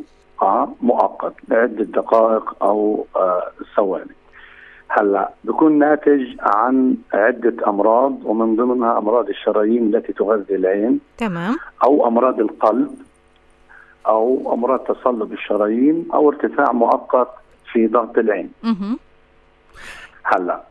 مؤقت 0.81 1.33
لعده 1.49 1.83
دقائق 1.83 2.63
أو 2.63 3.05
آه، 3.15 3.43
ثواني. 3.75 4.15
هلأ 4.87 5.29
بكون 5.43 5.79
ناتج 5.79 6.35
عن 6.39 6.95
عدة 7.13 7.53
أمراض 7.67 8.25
ومن 8.25 8.55
ضمنها 8.55 8.97
أمراض 8.97 9.29
الشرايين 9.29 9.95
التي 9.95 10.13
تغذي 10.13 10.55
العين. 10.55 10.99
تمام. 11.17 11.55
أو 11.83 12.07
أمراض 12.07 12.39
القلب 12.39 12.95
أو 14.07 14.53
أمراض 14.53 14.79
تصلب 14.79 15.33
الشرايين 15.33 16.07
أو 16.13 16.29
ارتفاع 16.29 16.71
مؤقت 16.71 17.29
في 17.71 17.87
ضغط 17.87 18.17
العين. 18.17 18.51
هلأ 20.23 20.63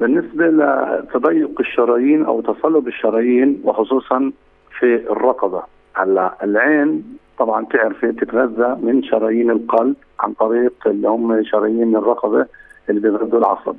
بالنسبة 0.00 0.46
لتضيق 0.46 1.60
الشرايين 1.60 2.24
أو 2.24 2.40
تصلب 2.40 2.88
الشرايين 2.88 3.60
وخصوصا 3.64 4.32
في 4.78 4.94
الرقبه 4.94 5.62
هلأ 5.94 6.34
العين 6.42 7.18
طبعا 7.38 7.64
تعرفي 7.64 8.12
تتغذى 8.12 8.76
من 8.82 9.02
شرايين 9.02 9.50
القلب 9.50 9.94
عن 10.20 10.32
طريق 10.32 10.72
اللي 10.86 11.08
هم 11.08 11.44
شرايين 11.44 11.96
الرقبة 11.96 12.46
اللي 12.88 13.00
بيغذوا 13.00 13.38
العصب 13.38 13.76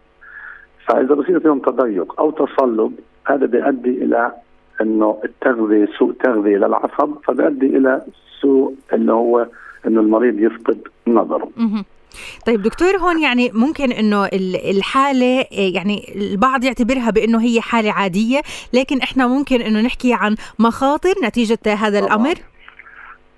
فإذا 0.87 1.15
بصير 1.15 1.39
فيهم 1.39 1.59
تضيق 1.59 2.19
أو 2.19 2.31
تصلب 2.31 2.93
هذا 3.27 3.45
بيؤدي 3.45 3.89
إلى 3.89 4.31
إنه 4.81 5.17
التغذية 5.23 5.87
سوء 5.99 6.13
تغذية 6.23 6.57
للعصب 6.57 7.13
فبيؤدي 7.27 7.65
إلى 7.77 8.01
سوء 8.41 8.75
اللي 8.93 9.11
هو 9.13 9.47
إنه 9.87 10.01
المريض 10.01 10.39
يفقد 10.39 10.79
نظره. 11.07 11.49
طيب 12.45 12.61
دكتور 12.61 12.97
هون 12.97 13.21
يعني 13.21 13.51
ممكن 13.53 13.91
إنه 13.91 14.25
الحالة 14.71 15.45
يعني 15.51 16.13
البعض 16.15 16.63
يعتبرها 16.63 17.09
بإنه 17.09 17.41
هي 17.41 17.61
حالة 17.61 17.91
عادية 17.91 18.41
لكن 18.73 18.97
إحنا 19.01 19.27
ممكن 19.27 19.61
إنه 19.61 19.81
نحكي 19.81 20.13
عن 20.13 20.35
مخاطر 20.59 21.13
نتيجة 21.23 21.59
هذا. 21.67 21.99
الأمر 21.99 22.35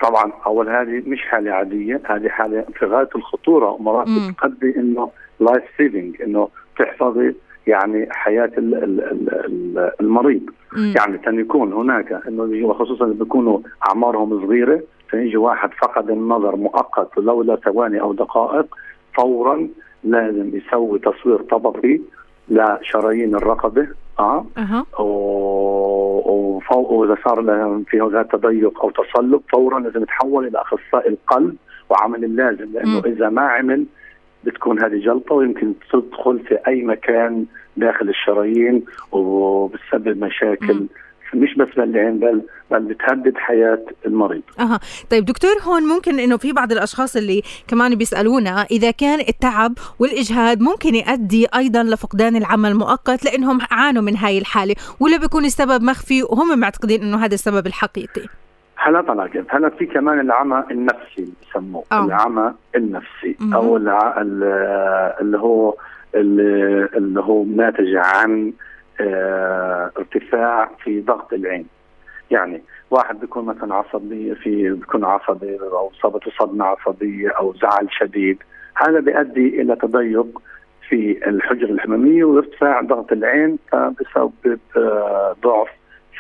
طبعا 0.02 0.32
أول 0.46 0.70
هذه 0.70 1.04
مش 1.08 1.22
حالة 1.22 1.52
عادية 1.52 2.02
هذه 2.06 2.30
حالة 2.30 2.66
في 2.74 2.86
غاية 2.86 3.10
الخطورة. 3.16 3.70
ومرات 3.72 4.08
بتقضي 4.08 4.76
إنه 4.78 5.12
life 5.40 5.64
saving 5.78 6.22
إنه 6.22 6.50
تحفظي 6.80 7.36
يعني 7.68 8.08
حياة 8.12 8.52
المريض. 10.02 10.42
مم. 10.74 10.94
يعني 10.98 11.18
كان 11.18 11.40
يكون 11.40 11.74
هناك 11.74 12.22
إنه 12.28 12.68
وخصوصا 12.68 13.06
بيكونوا 13.06 13.60
أعمارهم 13.88 14.46
صغيرة 14.46 14.82
فيجي 15.10 15.38
واحد 15.38 15.70
فقد 15.82 16.10
النظر 16.10 16.56
مؤقت 16.56 17.18
لولا 17.18 17.56
ثواني 17.56 18.02
أو 18.02 18.14
دقائق 18.14 18.76
فورا 19.18 19.68
لازم 20.04 20.52
يسوي 20.58 21.00
تصوير 21.00 21.42
طبقي 21.42 22.00
لشرايين 22.50 23.36
الرقبة. 23.36 23.88
آه 24.20 24.46
أه. 24.58 24.86
وإذا 26.72 27.18
صار 27.26 27.42
في 27.88 28.02
هذا 28.02 28.24
تضيق 28.24 28.84
أو 28.84 28.92
تصلب 28.92 29.42
فورا 29.52 29.80
لازم 29.80 30.04
يتحول 30.04 30.48
إلى 30.48 30.62
أخصائي 30.62 31.10
القلب 31.10 31.56
وعمل 31.90 32.24
اللازم 32.24 32.74
لأنه 32.74 33.00
م. 33.00 33.06
إذا 33.06 33.30
ما 33.30 33.42
عمل 33.42 33.86
بتكون 34.44 34.84
هذه 34.84 34.98
جلطة 35.06 35.36
ويمكن 35.36 35.74
تدخل 35.94 36.40
في 36.40 36.58
أي 36.68 36.82
مكان 36.82 37.46
داخل 37.78 38.10
الشرايين 38.10 38.86
وبتسبب 39.12 40.24
مشاكل 40.24 40.74
م. 40.74 40.88
مش 41.34 41.56
بس 41.58 41.68
للعين 41.78 42.20
بل 42.20 42.42
بل 42.72 42.80
بتهدد 42.80 43.38
حياة 43.38 43.86
المريض. 44.06 44.42
أها، 44.60 44.80
طيب 45.12 45.26
دكتور 45.26 45.52
هون 45.64 45.84
ممكن 45.84 46.20
إنه 46.20 46.38
في 46.38 46.52
بعض 46.54 46.72
الأشخاص 46.72 47.16
اللي 47.16 47.42
كمان 47.68 47.96
بيسألونا 47.96 48.66
إذا 48.72 48.92
كان 48.92 49.20
التعب 49.20 49.74
والإجهاد 50.00 50.62
ممكن 50.62 50.96
يؤدي 50.96 51.48
أيضا 51.56 51.84
لفقدان 51.84 52.36
العمل 52.36 52.76
مؤقت 52.76 53.26
لأنهم 53.26 53.60
عانوا 53.72 54.02
من 54.02 54.18
هاي 54.18 54.38
الحالة 54.38 54.76
ولا 55.00 55.18
بيكون 55.18 55.46
السبب 55.46 55.84
مخفي 55.84 56.24
وهم 56.24 56.60
معتقدين 56.60 57.02
إنه 57.02 57.18
هذا 57.26 57.34
السبب 57.34 57.68
الحقيقي. 57.68 58.22
هلا 58.76 59.02
طلع 59.02 59.30
هلا 59.50 59.70
في 59.70 59.86
كمان 59.86 60.20
العمى 60.20 60.64
النفسي 60.72 61.34
بسموه. 61.42 61.84
العمى 61.92 62.54
النفسي 62.76 63.38
أو 63.54 63.78
اللي 63.78 65.38
هو 65.38 65.76
اللي 66.16 67.20
هو 67.20 67.46
ناتج 67.46 67.96
عن 67.96 68.54
ارتفاع 69.98 70.72
في 70.84 71.02
ضغط 71.02 71.34
العين 71.34 71.66
يعني 72.32 72.62
واحد 72.92 73.20
بيكون 73.20 73.46
مثلا 73.46 73.76
عصبي 73.76 74.36
في 74.36 74.70
بيكون 74.70 75.06
عصبي 75.06 75.60
أو 75.60 75.92
صابته 76.02 76.32
صدمة 76.40 76.66
عصبية 76.66 77.30
أو 77.30 77.54
زعل 77.54 77.88
شديد 77.92 78.44
هذا 78.76 79.00
بيؤدي 79.00 79.62
إلى 79.62 79.76
تضيق 79.76 80.42
في 80.90 81.30
الحجره 81.30 81.72
الحماميه 81.72 82.24
وارتفاع 82.24 82.82
ضغط 82.82 83.12
العين 83.12 83.58
فبسبب 83.72 84.60
آه، 84.78 85.36
ضعف 85.44 85.68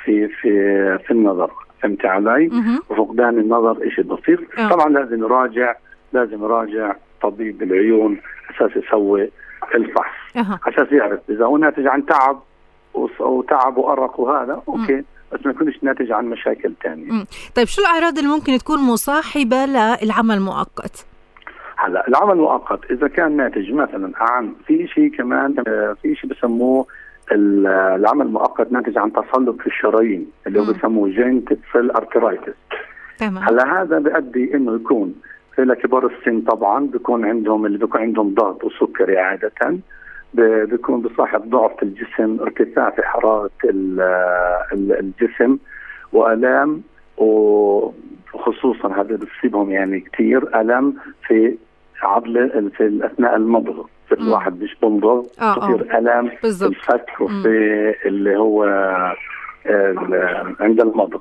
في 0.04 0.28
في 0.28 0.50
في 0.98 1.12
النظر 1.12 1.52
فهمت 1.82 2.06
علي؟ 2.06 2.52
وفقدان 2.90 3.38
النظر 3.40 3.90
شيء 3.90 4.04
بسيط 4.04 4.40
أه. 4.60 4.70
طبعا 4.70 4.90
لازم 4.90 5.24
يراجع 5.24 5.76
لازم 6.14 6.44
يراجع 6.44 6.96
طبيب 7.22 7.64
العيون 7.64 8.18
أساس 8.56 8.84
يسوي 8.84 9.32
الفحص. 9.76 10.38
أساس 10.68 10.92
يعرف 10.92 11.20
إذا 11.30 11.46
هو 11.46 11.58
ناتج 11.58 11.88
عن 11.88 12.06
تعب 12.06 12.42
وتعب 13.20 13.78
وأرق 13.78 14.20
وهذا 14.20 14.62
أوكي 14.68 15.04
بس 15.34 15.46
ما 15.46 15.52
يكونش 15.52 15.84
ناتج 15.84 16.12
عن 16.12 16.26
مشاكل 16.26 16.74
ثانية. 16.84 17.26
طيب 17.56 17.68
شو 17.68 17.82
الأعراض 17.82 18.18
اللي 18.18 18.30
ممكن 18.30 18.58
تكون 18.58 18.80
مصاحبة 18.80 19.66
للعمى 19.66 20.36
المؤقت؟ 20.36 21.06
هلا 21.78 22.08
العمى 22.08 22.32
المؤقت 22.32 22.92
إذا 22.92 23.08
كان 23.08 23.38
ناتج 23.38 23.72
مثلا 23.72 24.12
عن 24.16 24.54
في 24.68 24.88
شيء 24.88 25.18
كمان 25.18 25.56
في 26.02 26.16
شيء 26.16 26.30
بسموه 26.30 26.86
العمى 27.32 28.26
المؤقت 28.26 28.72
ناتج 28.72 28.98
عن 28.98 29.14
تصلب 29.14 29.62
في 29.62 29.68
الشرايين 29.68 30.28
اللي 30.48 30.60
هو 30.60 30.74
بسموه 30.74 31.10
giant 31.10 31.54
cell 31.74 31.92
arteritis 31.92 32.54
تمام. 33.20 33.44
هلا 33.44 33.82
هذا 33.82 34.00
بيؤدي 34.00 34.54
إنه 34.54 34.76
يكون 34.76 35.16
في 35.56 35.62
لكبار 35.62 36.06
السن 36.06 36.42
طبعا 36.42 36.86
بيكون 36.86 37.26
عندهم 37.26 37.66
اللي 37.66 37.78
بيكون 37.78 38.02
عندهم 38.02 38.34
ضغط 38.34 38.64
وسكري 38.64 39.18
عادة. 39.18 39.80
بيكون 40.34 41.02
بصاحب 41.02 41.50
ضعف 41.50 41.76
في 41.76 41.84
الجسم 41.84 42.38
ارتفاع 42.42 42.90
في 42.90 43.02
حرارة 43.02 43.50
الجسم 44.74 45.58
وألام 46.14 46.82
وخصوصا 47.18 48.94
هذا 49.02 49.16
بتصيبهم 49.16 49.72
يعني 49.72 50.00
كثير 50.00 50.60
الم 50.62 50.94
في 51.28 51.56
عضله 52.02 52.70
في 52.78 53.00
أثناء 53.06 53.36
المضغ 53.36 53.86
في 54.08 54.16
الواحد 54.16 54.62
مش 54.64 54.76
بنضغ 54.82 55.24
تصير 55.60 55.98
ألام 55.98 56.30
في 56.30 56.48
الفك 56.66 57.22
وفي 57.22 57.96
اللي 58.06 58.38
هو 58.38 58.64
عند 60.60 60.82
المضغ. 60.82 61.20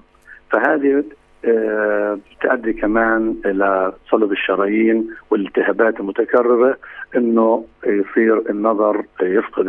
فهذه 0.50 0.92
آه، 0.96 1.04
بتؤدي 1.44 2.72
كمان 2.72 3.34
إلى 3.46 3.92
صلب 4.10 4.32
الشرايين 4.32 5.10
والالتهابات 5.30 6.00
المتكررة 6.00 6.76
إنه 7.16 7.64
يصير 7.86 8.50
النظر 8.50 9.04
يفقد 9.22 9.66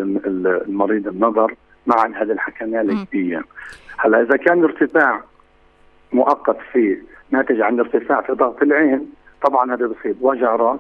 المريض 0.68 1.08
النظر 1.08 1.56
مع 1.88 2.06
هذا 2.06 2.22
اللي 2.22 2.42
حكينا 2.42 2.84
لك 2.84 3.14
اياه 3.14 3.44
هلا 3.98 4.22
إذا 4.22 4.38
كان 4.38 4.64
ارتفاع 4.64 5.22
مؤقت 6.14 6.58
فيه 6.74 7.04
ناتج 7.32 7.62
عن 7.62 7.80
ارتفاع 7.80 8.22
في 8.22 8.34
ضغط 8.34 8.62
العين 8.62 9.10
طبعا 9.42 9.74
هذا 9.74 9.88
بصير. 9.88 10.16
وجع 10.22 10.56
راس 10.56 10.80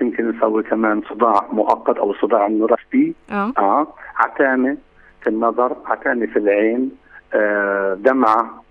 يمكن 0.00 0.30
نسوي 0.30 0.62
كمان 0.62 1.02
صداع 1.10 1.48
مؤقت 1.52 1.96
أو 1.96 2.14
صداع 2.14 2.46
النرفي 2.46 3.14
آه, 3.30 3.52
آه. 3.58 3.94
عتامه 4.16 4.76
في 5.22 5.30
النظر 5.30 5.76
عتامه 5.86 6.26
في 6.26 6.38
العين 6.38 6.90
آه 7.34 7.94
دمعة 7.94 8.40
آه 8.40 8.69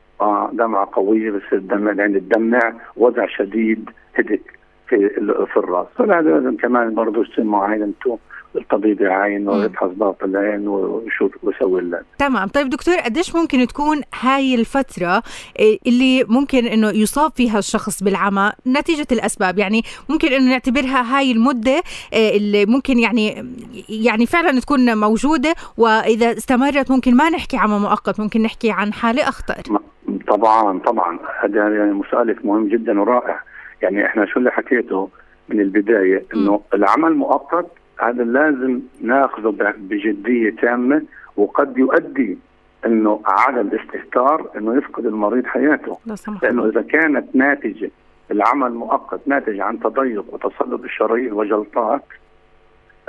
دمعة 0.54 0.90
قوية 0.92 1.32
بس 1.32 1.54
الدمع 1.54 1.92
العين 1.92 2.14
تدمع 2.30 2.74
وجع 2.98 3.26
شديد 3.28 3.90
هدك 4.16 4.42
في 4.88 5.10
في 5.54 5.58
الرأس. 5.58 5.88
فهذا 5.98 6.22
لازم 6.32 6.58
كمان 6.58 6.96
برضه 6.96 7.22
يصير 7.22 7.44
معاينته 7.44 8.20
الطبيب 8.56 9.02
يعاين 9.02 9.50
ويفحص 9.50 9.88
ضغط 9.88 10.24
العين 10.24 10.68
ويشوف 10.68 11.32
ويسوي 11.44 11.80
اللازم 11.80 12.06
تمام. 12.18 12.48
طيب 12.48 12.70
دكتور 12.70 12.96
قديش 12.96 13.36
ممكن 13.36 13.68
تكون 13.68 14.02
هاي 14.22 14.56
الفترة 14.56 15.24
إيه، 15.60 15.80
اللي 15.88 16.24
ممكن 16.24 16.66
إنه 16.66 16.90
يصاب 16.90 17.32
فيها 17.36 17.60
الشخص 17.60 18.04
بالعمى 18.04 18.52
نتيجة 18.68 19.08
الأسباب؟ 19.12 19.60
يعني 19.60 19.82
ممكن 20.10 20.28
إنه 20.28 20.50
نعتبرها 20.50 21.18
هاي 21.18 21.32
المدة 21.32 21.82
إيه، 22.14 22.38
اللي 22.38 22.66
ممكن 22.66 23.00
يعني 23.00 23.46
يعني 23.90 24.26
فعلا 24.26 24.60
تكون 24.60 24.98
موجودة 24.98 25.56
وإذا 25.78 26.32
استمرت 26.32 26.92
ممكن 26.92 27.16
ما 27.16 27.30
نحكي 27.30 27.58
عمى 27.58 27.80
مؤقت 27.80 28.20
ممكن 28.20 28.42
نحكي 28.42 28.72
عن 28.72 28.94
حالة 28.94 29.30
أخطر. 29.30 29.80
طبعا 30.28 30.80
طبعا. 30.80 31.20
هذا 31.44 31.76
يعني 31.76 32.02
سؤالك 32.12 32.46
مهم 32.46 32.68
جدا 32.68 33.02
ورائع. 33.02 33.44
يعني 33.82 34.06
إحنا 34.06 34.26
شو 34.26 34.40
اللي 34.40 34.52
حكيته 34.52 35.10
من 35.50 35.62
البداية؟ 35.62 36.26
إنه 36.34 36.62
العمل 36.74 37.16
مؤقت 37.16 37.66
هذا 38.00 38.24
لازم 38.24 38.80
ناخذه 39.02 39.74
بجدية 39.78 40.50
تامة 40.50 41.02
وقد 41.38 41.78
يؤدي 41.78 42.38
إنه 42.86 43.22
على 43.26 43.62
الاستهتار 43.62 44.50
إنه 44.58 44.78
يفقد 44.78 45.06
المريض 45.06 45.46
حياته. 45.46 45.98
لأنه 46.44 46.66
إذا 46.70 46.82
كانت 46.82 47.36
ناتجة 47.36 47.92
العمل 48.32 48.72
مؤقت 48.74 49.20
ناتج 49.28 49.60
عن 49.60 49.80
تضيق 49.80 50.26
وتصلب 50.34 50.86
الشرايين 50.86 51.34
وجلطات 51.34 52.04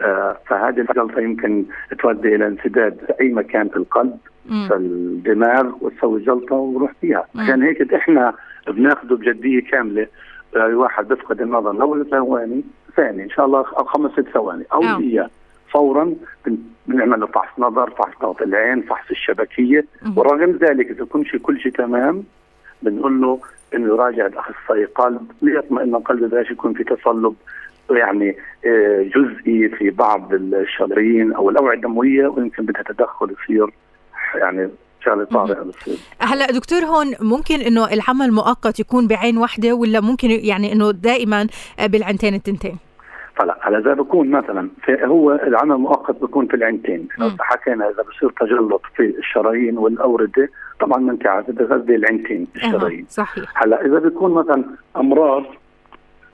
آه 0.01 0.37
فهذه 0.47 0.81
الجلطة 0.81 1.21
يمكن 1.21 1.65
تؤدي 1.99 2.35
إلى 2.35 2.47
انسداد 2.47 2.99
في 3.07 3.13
أي 3.21 3.33
مكان 3.33 3.69
في 3.69 3.77
القلب 3.77 4.19
مم. 4.47 4.69
في 4.69 4.75
الدماغ 4.77 5.73
وتسوي 5.81 6.25
جلطة 6.25 6.55
ونروح 6.57 6.93
فيها. 7.01 7.25
عشان 7.37 7.63
هيك 7.63 7.95
إحنا 7.95 8.35
بناخذه 8.69 9.15
بجدية 9.15 9.61
كاملة 9.61 10.07
واحد 10.57 11.09
بيفقد 11.09 11.41
النظر. 11.41 11.73
لو 11.73 12.05
ثواني 12.05 12.65
ثاني 12.97 13.23
إن 13.23 13.31
شاء 13.31 13.47
الله 13.47 13.63
خمس 13.63 14.13
ست 14.13 14.29
ثواني. 14.29 14.65
أو 14.73 14.81
دقيقه 14.81 15.21
نعم. 15.21 15.29
فورا 15.73 16.15
بنعمل 16.87 17.29
فحص 17.29 17.59
نظر 17.59 17.91
فحص 17.91 18.19
ضغط 18.23 18.43
العين 18.43 18.83
فحص 18.83 19.11
الشبكية. 19.11 19.85
ورغم 20.17 20.51
ذلك 20.51 20.91
إذا 20.91 21.05
كل 21.05 21.27
شيء 21.27 21.41
كل 21.41 21.61
شيء 21.61 21.73
تمام 21.73 22.25
بنقول 22.83 23.21
له 23.21 23.41
إنه 23.75 23.87
يراجع 23.87 24.27
الأخصائي. 24.27 24.85
قلب 24.85 25.33
ليطمئن 25.43 25.97
قلبه 25.97 26.29
بلاش 26.29 26.51
يكون 26.51 26.73
في 26.73 26.85
تصلب 26.85 27.35
يعني 27.91 28.37
آه، 28.67 29.03
جزئي 29.03 29.69
في 29.69 29.91
بعض 29.91 30.35
الشرايين 30.35 31.33
أو 31.33 31.51
الأوعية 31.51 31.77
الدموية 31.77 32.27
ويمكن 32.29 32.67
بدها 32.67 32.83
تدخل 32.83 33.35
يصير 33.43 33.71
يعني 34.35 34.69
شغله 35.05 35.25
طارئه 35.25 35.63
بتصير 35.63 35.97
هلا 36.21 36.47
دكتور 36.47 36.79
هون 36.79 37.15
ممكن 37.21 37.61
إنه 37.61 37.93
العمل 37.93 38.33
مؤقت 38.33 38.81
يكون 38.81 39.07
بعين 39.07 39.39
واحدة 39.39 39.73
ولا 39.75 40.01
ممكن 40.01 40.31
يعني 40.31 40.73
إنه 40.73 40.91
دائما 40.91 41.47
بالعينتين 41.87 42.35
التنتين؟ 42.35 42.77
فلا 43.37 43.59
هلا 43.61 43.79
إذا 43.79 43.95
بكون 43.95 44.31
مثلا 44.31 44.71
في 44.85 44.99
هو 45.05 45.33
العمل 45.33 45.73
المؤقت 45.73 46.21
بيكون 46.21 46.47
في 46.47 46.55
العينتين. 46.55 47.09
حكينا 47.41 47.91
إذا 47.91 48.03
بصير 48.03 48.31
تجلط 48.41 48.83
في 48.97 49.15
الشرايين 49.19 49.79
والأوردة 49.79 50.49
طبعا 50.81 50.99
ما 50.99 51.13
انت 51.13 51.27
عارف 51.27 51.51
بغذي 51.51 51.95
العينتين 51.95 52.47
الشرايين. 52.57 53.07
صحيح. 53.09 53.63
هلا 53.63 53.87
إذا 53.87 53.99
بيكون 53.99 54.35
مثلا 54.35 54.65
أمراض 54.97 55.45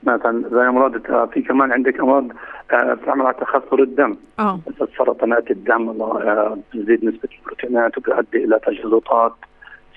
مثلا 0.03 0.49
زي 0.53 0.69
امراض 0.69 0.93
في 1.31 1.43
كمان 1.43 1.73
عندك 1.73 2.00
أمراض 2.00 2.29
آه، 2.73 2.95
بتعمل 2.95 3.26
على 3.26 3.35
تخثر 3.41 3.83
الدم 3.83 4.17
آه 4.38 4.61
سرطانات 4.99 5.50
الدم 5.50 6.03
آه، 6.03 6.59
بتزيد 6.75 7.05
نسبة 7.05 7.29
البروتينات 7.38 7.99
وبيؤدي 7.99 8.45
إلى 8.45 8.61
تجلطات 8.67 9.33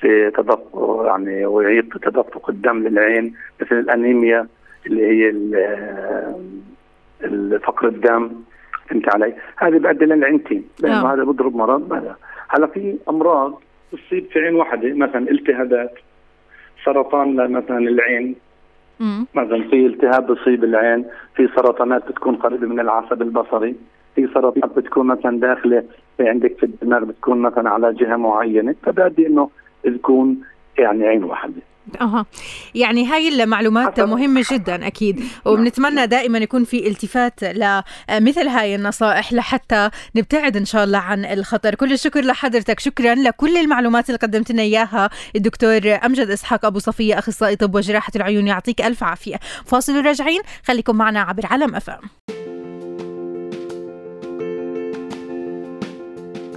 في 0.01 0.31
تدفق 0.31 1.03
يعني 1.05 1.45
ويعيد 1.45 1.89
تدفق 1.89 2.49
الدم 2.49 2.87
للعين 2.87 3.33
مثل 3.61 3.75
الأنيميا 3.75 4.47
اللي 4.85 5.07
هي 5.07 5.31
فقر 7.59 7.87
الدم 7.87 8.31
فهمت 8.89 9.09
علي؟ 9.09 9.35
هذه 9.57 9.77
بيؤدي 9.77 10.05
للعينتين 10.05 10.67
لأنه. 10.79 11.13
هذا 11.13 11.23
بيضرب 11.23 11.55
مرض 11.55 12.15
هلا 12.49 12.67
في 12.67 12.97
أمراض 13.09 13.61
تصيب 13.91 14.25
في 14.31 14.39
عين 14.39 14.55
واحدة 14.55 14.93
مثلا 14.93 15.31
التهابات 15.31 15.93
سرطان 16.85 17.51
مثلا 17.51 17.77
العين. 17.77 18.35
مثلا 19.35 19.63
في 19.69 19.85
التهاب 19.85 20.27
بصيب 20.31 20.63
العين 20.63 21.05
في 21.35 21.47
سرطانات 21.55 22.07
بتكون 22.07 22.35
قريبة 22.35 22.67
من 22.67 22.79
العصب 22.79 23.21
البصري 23.21 23.75
في 24.15 24.27
سرطانات 24.33 24.77
بتكون 24.79 25.07
مثلا 25.07 25.39
داخلة 25.39 25.83
في 26.17 26.29
عندك 26.29 26.57
في 26.57 26.65
الدماغ 26.65 27.03
بتكون 27.03 27.37
مثلا 27.41 27.69
على 27.69 27.93
جهة 27.93 28.15
معينة 28.15 28.75
فبادي 28.83 29.27
إنه 29.27 29.49
تكون 29.83 30.41
يعني 30.79 31.07
عين 31.07 31.23
واحدة. 31.23 31.61
أها. 32.01 32.25
يعني 32.75 33.05
هاي 33.07 33.27
المعلومات 33.43 33.99
مهمة 33.99 34.45
جدا 34.51 34.87
أكيد. 34.87 35.23
وبنتمنى 35.45 36.07
دائما 36.07 36.37
يكون 36.37 36.63
في 36.63 36.87
التفات 36.87 37.43
لمثل 37.43 38.47
هاي 38.47 38.75
النصائح 38.75 39.33
لحتى 39.33 39.89
نبتعد 40.15 40.57
إن 40.57 40.65
شاء 40.65 40.83
الله 40.83 40.97
عن 40.97 41.25
الخطر. 41.25 41.75
كل 41.75 41.93
الشكر 41.93 42.21
لحضرتك. 42.21 42.79
شكرا 42.79 43.15
لكل 43.15 43.57
المعلومات 43.57 44.09
اللي 44.09 44.17
قدمت 44.17 44.51
لنا 44.51 44.61
إياها. 44.61 45.09
الدكتور 45.35 45.99
أمجد 46.05 46.29
إسحاق 46.29 46.65
أبو 46.65 46.79
صفية 46.79 47.19
أخصائي 47.19 47.55
طب 47.55 47.75
وجراحة 47.75 48.11
العيون 48.15 48.47
يعطيك 48.47 48.81
ألف 48.81 49.03
عافية. 49.03 49.39
فاصل 49.65 49.97
وراجعين. 49.97 50.41
خليكم 50.63 50.95
معنا 50.95 51.21
عبر 51.21 51.45
علم 51.45 51.75
أفهم 51.75 52.01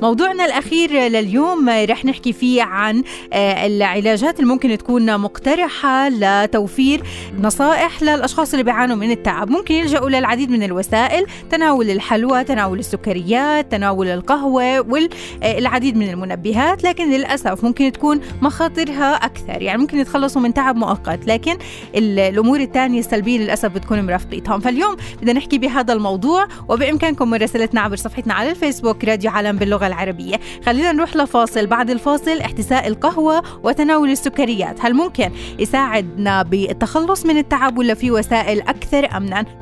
موضوعنا 0.02 0.44
الأخير 0.44 0.92
لليوم 0.92 1.68
رح 1.68 2.04
نحكي 2.04 2.32
فيه 2.32 2.62
عن 2.62 3.02
آه، 3.32 3.66
العلاجات 3.66 4.40
اللي 4.40 4.50
ممكن 4.50 4.78
تكون 4.78 5.18
مقترحة 5.18 6.08
لتوفير 6.08 7.02
نصائح 7.40 8.02
للأشخاص 8.02 8.52
اللي 8.52 8.64
بيعانوا 8.64 8.96
من 8.96 9.10
التعب. 9.10 9.50
ممكن 9.50 9.74
يلجأوا 9.74 10.10
للعديد 10.10 10.50
من 10.50 10.62
الوسائل 10.62 11.26
تناول 11.50 11.90
الحلوى 11.90 12.44
تناول 12.44 12.78
السكريات 12.78 13.72
تناول 13.72 14.08
القهوة 14.08 14.80
والعديد 14.80 15.96
من 15.96 16.10
المنبهات 16.10 16.84
لكن 16.84 17.10
للأسف 17.10 17.64
ممكن 17.64 17.92
تكون 17.92 18.20
مخاطرها 18.40 19.14
أكثر. 19.14 19.62
يعني 19.62 19.78
ممكن 19.78 19.98
يتخلصوا 19.98 20.42
من 20.42 20.54
تعب 20.54 20.76
مؤقت 20.76 21.26
لكن 21.26 21.56
الأمور 21.94 22.60
الثانية 22.60 23.00
السلبية 23.00 23.38
للأسف 23.38 23.68
بتكون 23.72 24.06
مرافقتهم 24.06 24.60
فاليوم 24.60 24.96
بدنا 25.22 25.32
نحكي 25.32 25.58
بهذا 25.58 25.92
الموضوع 25.92 26.48
وبإمكانكم 26.68 27.30
مراسلتنا 27.30 27.80
عبر 27.80 27.96
صفحتنا 27.96 28.34
على 28.34 28.50
الفيسبوك 28.50 29.04
راديو 29.04 29.30
عالم 29.30 29.56
باللغة 29.56 29.91
العربية. 29.92 30.36
خلينا 30.66 30.92
نروح 30.92 31.16
لفاصل. 31.16 31.66
بعد 31.66 31.90
الفاصل 31.90 32.38
احتساء 32.40 32.88
القهوة 32.88 33.42
وتناول 33.62 34.10
السكريات. 34.10 34.76
هل 34.80 34.94
ممكن 34.94 35.30
يساعدنا 35.58 36.42
بالتخلص 36.42 37.26
من 37.26 37.38
التعب 37.38 37.78
ولا 37.78 37.94
في 37.94 38.10
وسائل 38.10 38.60
أكثر 38.60 39.16
أمنا؟ 39.16 39.61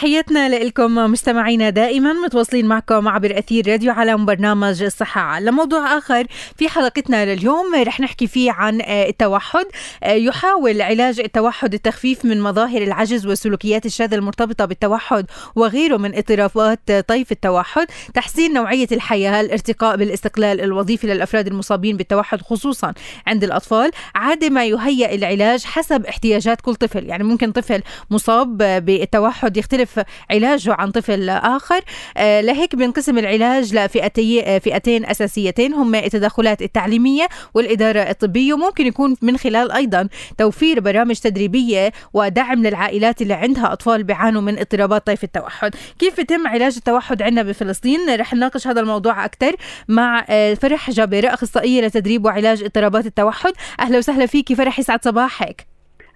تحياتنا 0.00 0.48
لكم 0.48 0.94
مستمعينا 0.94 1.70
دائما 1.70 2.12
متواصلين 2.12 2.66
معكم 2.66 3.08
عبر 3.08 3.38
أثير 3.38 3.68
راديو 3.68 3.92
على 3.92 4.16
برنامج 4.16 4.82
الصحة. 4.82 5.20
على 5.20 5.50
موضوع 5.50 5.98
آخر 5.98 6.26
في 6.56 6.68
حلقتنا 6.68 7.34
لليوم 7.34 7.74
رح 7.74 8.00
نحكي 8.00 8.26
فيه 8.26 8.52
عن 8.52 8.80
آه، 8.80 9.08
التوحد. 9.08 9.66
آه، 10.02 10.12
يحاول 10.12 10.82
علاج 10.82 11.20
التوحد 11.20 11.74
التخفيف 11.74 12.24
من 12.24 12.40
مظاهر 12.40 12.82
العجز 12.82 13.26
والسلوكيات 13.26 13.86
الشاذة 13.86 14.14
المرتبطة 14.14 14.64
بالتوحد 14.64 15.26
وغيره 15.54 15.96
من 15.96 16.14
اضطرابات 16.14 16.92
طيف 17.08 17.32
التوحد. 17.32 17.86
تحسين 18.14 18.52
نوعية 18.52 18.88
الحياة 18.92 19.40
الارتقاء 19.40 19.96
بالاستقلال 19.96 20.60
الوظيفي 20.60 21.06
للأفراد 21.06 21.46
المصابين 21.46 21.96
بالتوحد 21.96 22.40
خصوصا 22.40 22.94
عند 23.26 23.44
الأطفال. 23.44 23.90
عاده 24.14 24.50
ما 24.50 24.64
يهيئ 24.64 25.14
العلاج 25.14 25.64
حسب 25.64 26.06
احتياجات 26.06 26.60
كل 26.60 26.74
طفل. 26.74 27.06
يعني 27.06 27.24
ممكن 27.24 27.52
طفل 27.52 27.82
مصاب 28.10 28.58
بالتوحد 28.58 29.56
يختلف 29.56 29.89
يختلف 29.90 30.06
علاجه 30.30 30.72
عن 30.72 30.90
طفل 30.90 31.28
آخر. 31.30 31.80
آه، 32.16 32.40
لهيك 32.40 32.76
بينقسم 32.76 33.18
العلاج 33.18 33.74
لفئتي 33.74 34.60
فئتين 34.60 35.06
أساسيتين 35.06 35.74
هم 35.74 35.94
التدخلات 35.94 36.62
التعليمية 36.62 37.28
والإدارة 37.54 38.00
الطبية 38.00 38.54
وممكن 38.54 38.86
يكون 38.86 39.16
من 39.22 39.36
خلال 39.36 39.72
أيضا 39.72 40.08
توفير 40.38 40.80
برامج 40.80 41.16
تدريبية 41.16 41.92
ودعم 42.14 42.62
للعائلات 42.62 43.22
اللي 43.22 43.34
عندها 43.34 43.72
أطفال 43.72 44.04
بيعانوا 44.04 44.42
من 44.42 44.58
اضطرابات 44.58 45.06
طيف 45.06 45.24
التوحد. 45.24 45.74
كيف 45.98 46.18
يتم 46.18 46.46
علاج 46.48 46.76
التوحد 46.76 47.22
عندنا 47.22 47.42
بفلسطين؟ 47.42 48.14
رح 48.14 48.34
نناقش 48.34 48.66
هذا 48.66 48.80
الموضوع 48.80 49.24
أكثر 49.24 49.56
مع 49.88 50.24
آه، 50.28 50.54
فرح 50.54 50.90
جابر 50.90 51.34
أخصائية 51.34 51.80
لتدريب 51.86 52.24
وعلاج 52.24 52.62
اضطرابات 52.62 53.06
التوحد. 53.06 53.52
أهلا 53.80 53.98
وسهلا 53.98 54.26
فيكي 54.26 54.54
فرح 54.54 54.78
يسعد 54.78 55.04
صباحك. 55.04 55.69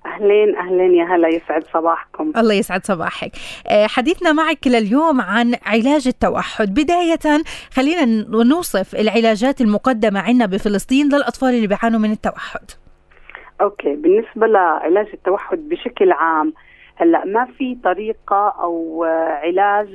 أهلين 0.06 0.56
أهلين 0.56 0.94
يا 0.94 1.04
هلا 1.04 1.28
يسعد 1.28 1.64
صباحكم 1.64 2.32
الله 2.36 2.54
يسعد 2.54 2.84
صباحك 2.86 3.30
آه، 3.68 3.86
حديثنا 3.86 4.32
معك 4.32 4.66
لليوم 4.66 5.20
عن 5.20 5.54
علاج 5.66 6.08
التوحد 6.08 6.74
بداية 6.74 7.42
خلينا 7.72 8.04
نوصف 8.44 8.94
العلاجات 8.94 9.60
المقدمة 9.60 10.20
عندنا 10.20 10.46
بفلسطين 10.46 11.06
للأطفال 11.06 11.48
اللي 11.48 11.66
بيعانوا 11.66 12.00
من 12.00 12.12
التوحد 12.12 12.70
أوكي 13.60 13.96
بالنسبة 13.96 14.46
لعلاج 14.46 15.06
التوحد 15.14 15.58
بشكل 15.58 16.12
عام 16.12 16.52
هلأ 16.96 17.24
ما 17.24 17.44
في 17.44 17.76
طريقة 17.84 18.48
أو 18.60 19.04
علاج 19.42 19.88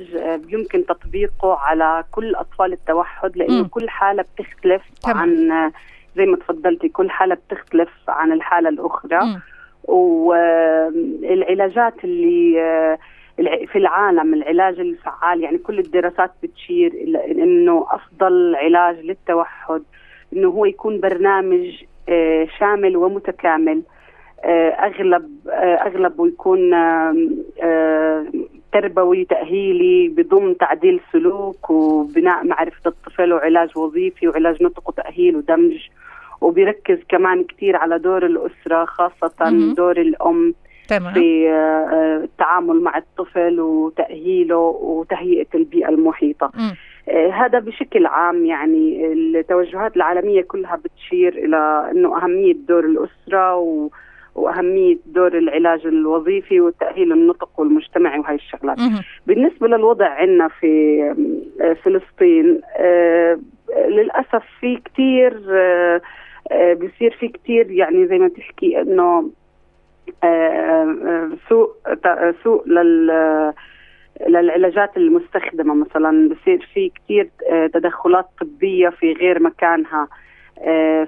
يمكن 0.48 0.86
تطبيقه 0.86 1.54
على 1.54 2.04
كل 2.10 2.34
أطفال 2.34 2.72
التوحد 2.72 3.36
لأنه 3.36 3.62
م. 3.62 3.66
كل 3.66 3.88
حالة 3.88 4.24
بتختلف 4.34 4.82
طبعا. 5.02 5.16
عن 5.16 5.72
زي 6.16 6.26
ما 6.26 6.36
تفضلتي 6.36 6.88
كل 6.88 7.10
حالة 7.10 7.34
بتختلف 7.34 7.90
عن 8.08 8.32
الحالة 8.32 8.68
الأخرى 8.68 9.18
م. 9.24 9.40
والعلاجات 9.90 11.94
اللي 12.04 12.60
آه، 12.60 12.98
في 13.72 13.78
العالم 13.78 14.34
العلاج 14.34 14.80
الفعال 14.80 15.40
يعني 15.40 15.58
كل 15.58 15.78
الدراسات 15.78 16.30
بتشير 16.42 16.92
إلى 16.92 17.42
إنه 17.42 17.86
أفضل 17.90 18.56
علاج 18.56 19.00
للتوحد 19.00 19.82
إنه 20.32 20.48
هو 20.48 20.64
يكون 20.64 21.00
برنامج 21.00 21.82
آه، 22.08 22.46
شامل 22.58 22.96
ومتكامل 22.96 23.82
آه، 24.44 24.70
أغلب 24.70 25.28
اغلبه 25.86 26.26
يكون 26.26 26.74
تربوي 28.72 29.24
تأهيلي 29.24 30.08
بضم 30.08 30.52
تعديل 30.52 31.00
سلوك 31.12 31.70
وبناء 31.70 32.46
معرفة 32.46 32.80
الطفل 32.86 33.32
وعلاج 33.32 33.78
وظيفي 33.78 34.28
وعلاج 34.28 34.62
نطق 34.62 34.88
وتأهيل 34.88 35.36
ودمج 35.36 35.88
وبيركز 36.40 36.98
كمان 37.08 37.44
كثير 37.44 37.76
على 37.76 37.98
دور 37.98 38.26
الأسرة 38.26 38.84
خاصة 38.84 39.50
مم. 39.50 39.74
دور 39.74 40.00
الأم 40.00 40.54
تمام. 40.88 41.14
في 41.14 41.48
آه، 41.50 42.20
التعامل 42.24 42.80
مع 42.80 42.98
الطفل 42.98 43.60
وتأهيله 43.60 44.58
وتهيئة 44.80 45.46
البيئة 45.54 45.88
المحيطة 45.88 46.50
مم. 46.54 46.74
آه، 47.08 47.30
هذا 47.30 47.58
بشكل 47.58 48.06
عام 48.06 48.44
يعني 48.46 49.12
التوجهات 49.12 49.96
العالمية 49.96 50.42
كلها 50.42 50.76
بتشير 50.76 51.32
إلى 51.44 51.90
أنه 51.90 52.16
أهمية 52.22 52.54
دور 52.68 52.84
الأسرة 52.84 53.56
و 53.56 53.88
وأهمية 54.34 54.98
دور 55.06 55.38
العلاج 55.38 55.86
الوظيفي 55.86 56.60
والتاهيل 56.60 57.12
النطق 57.12 57.48
والمجتمعي 57.60 58.18
وهي 58.18 58.34
الشغلات. 58.34 58.78
بالنسبة 59.26 59.68
للوضع 59.68 60.06
عندنا 60.08 60.48
في 60.48 61.00
آه، 61.60 61.72
فلسطين 61.72 62.60
للأسف 63.88 64.42
في 64.60 64.80
كثير 64.84 65.40
آه، 66.52 66.74
بيصير 66.74 67.16
في 67.20 67.28
كتير 67.28 67.70
يعني 67.70 68.06
زي 68.06 68.18
ما 68.18 68.28
تحكي 68.28 68.80
إنه 68.80 69.30
آه، 70.24 70.26
آه، 70.26 71.30
سوء 71.48 71.70
سوء 72.44 72.68
لل 72.68 73.06
للعلاجات 74.28 74.96
المستخدمة 74.96 75.74
مثلا 75.74 76.28
بصير 76.28 76.68
في 76.74 76.88
كثير 76.94 77.30
تدخلات 77.72 78.26
طبية 78.40 78.88
في 78.88 79.12
غير 79.12 79.42
مكانها. 79.42 80.02
آه، 80.02 80.29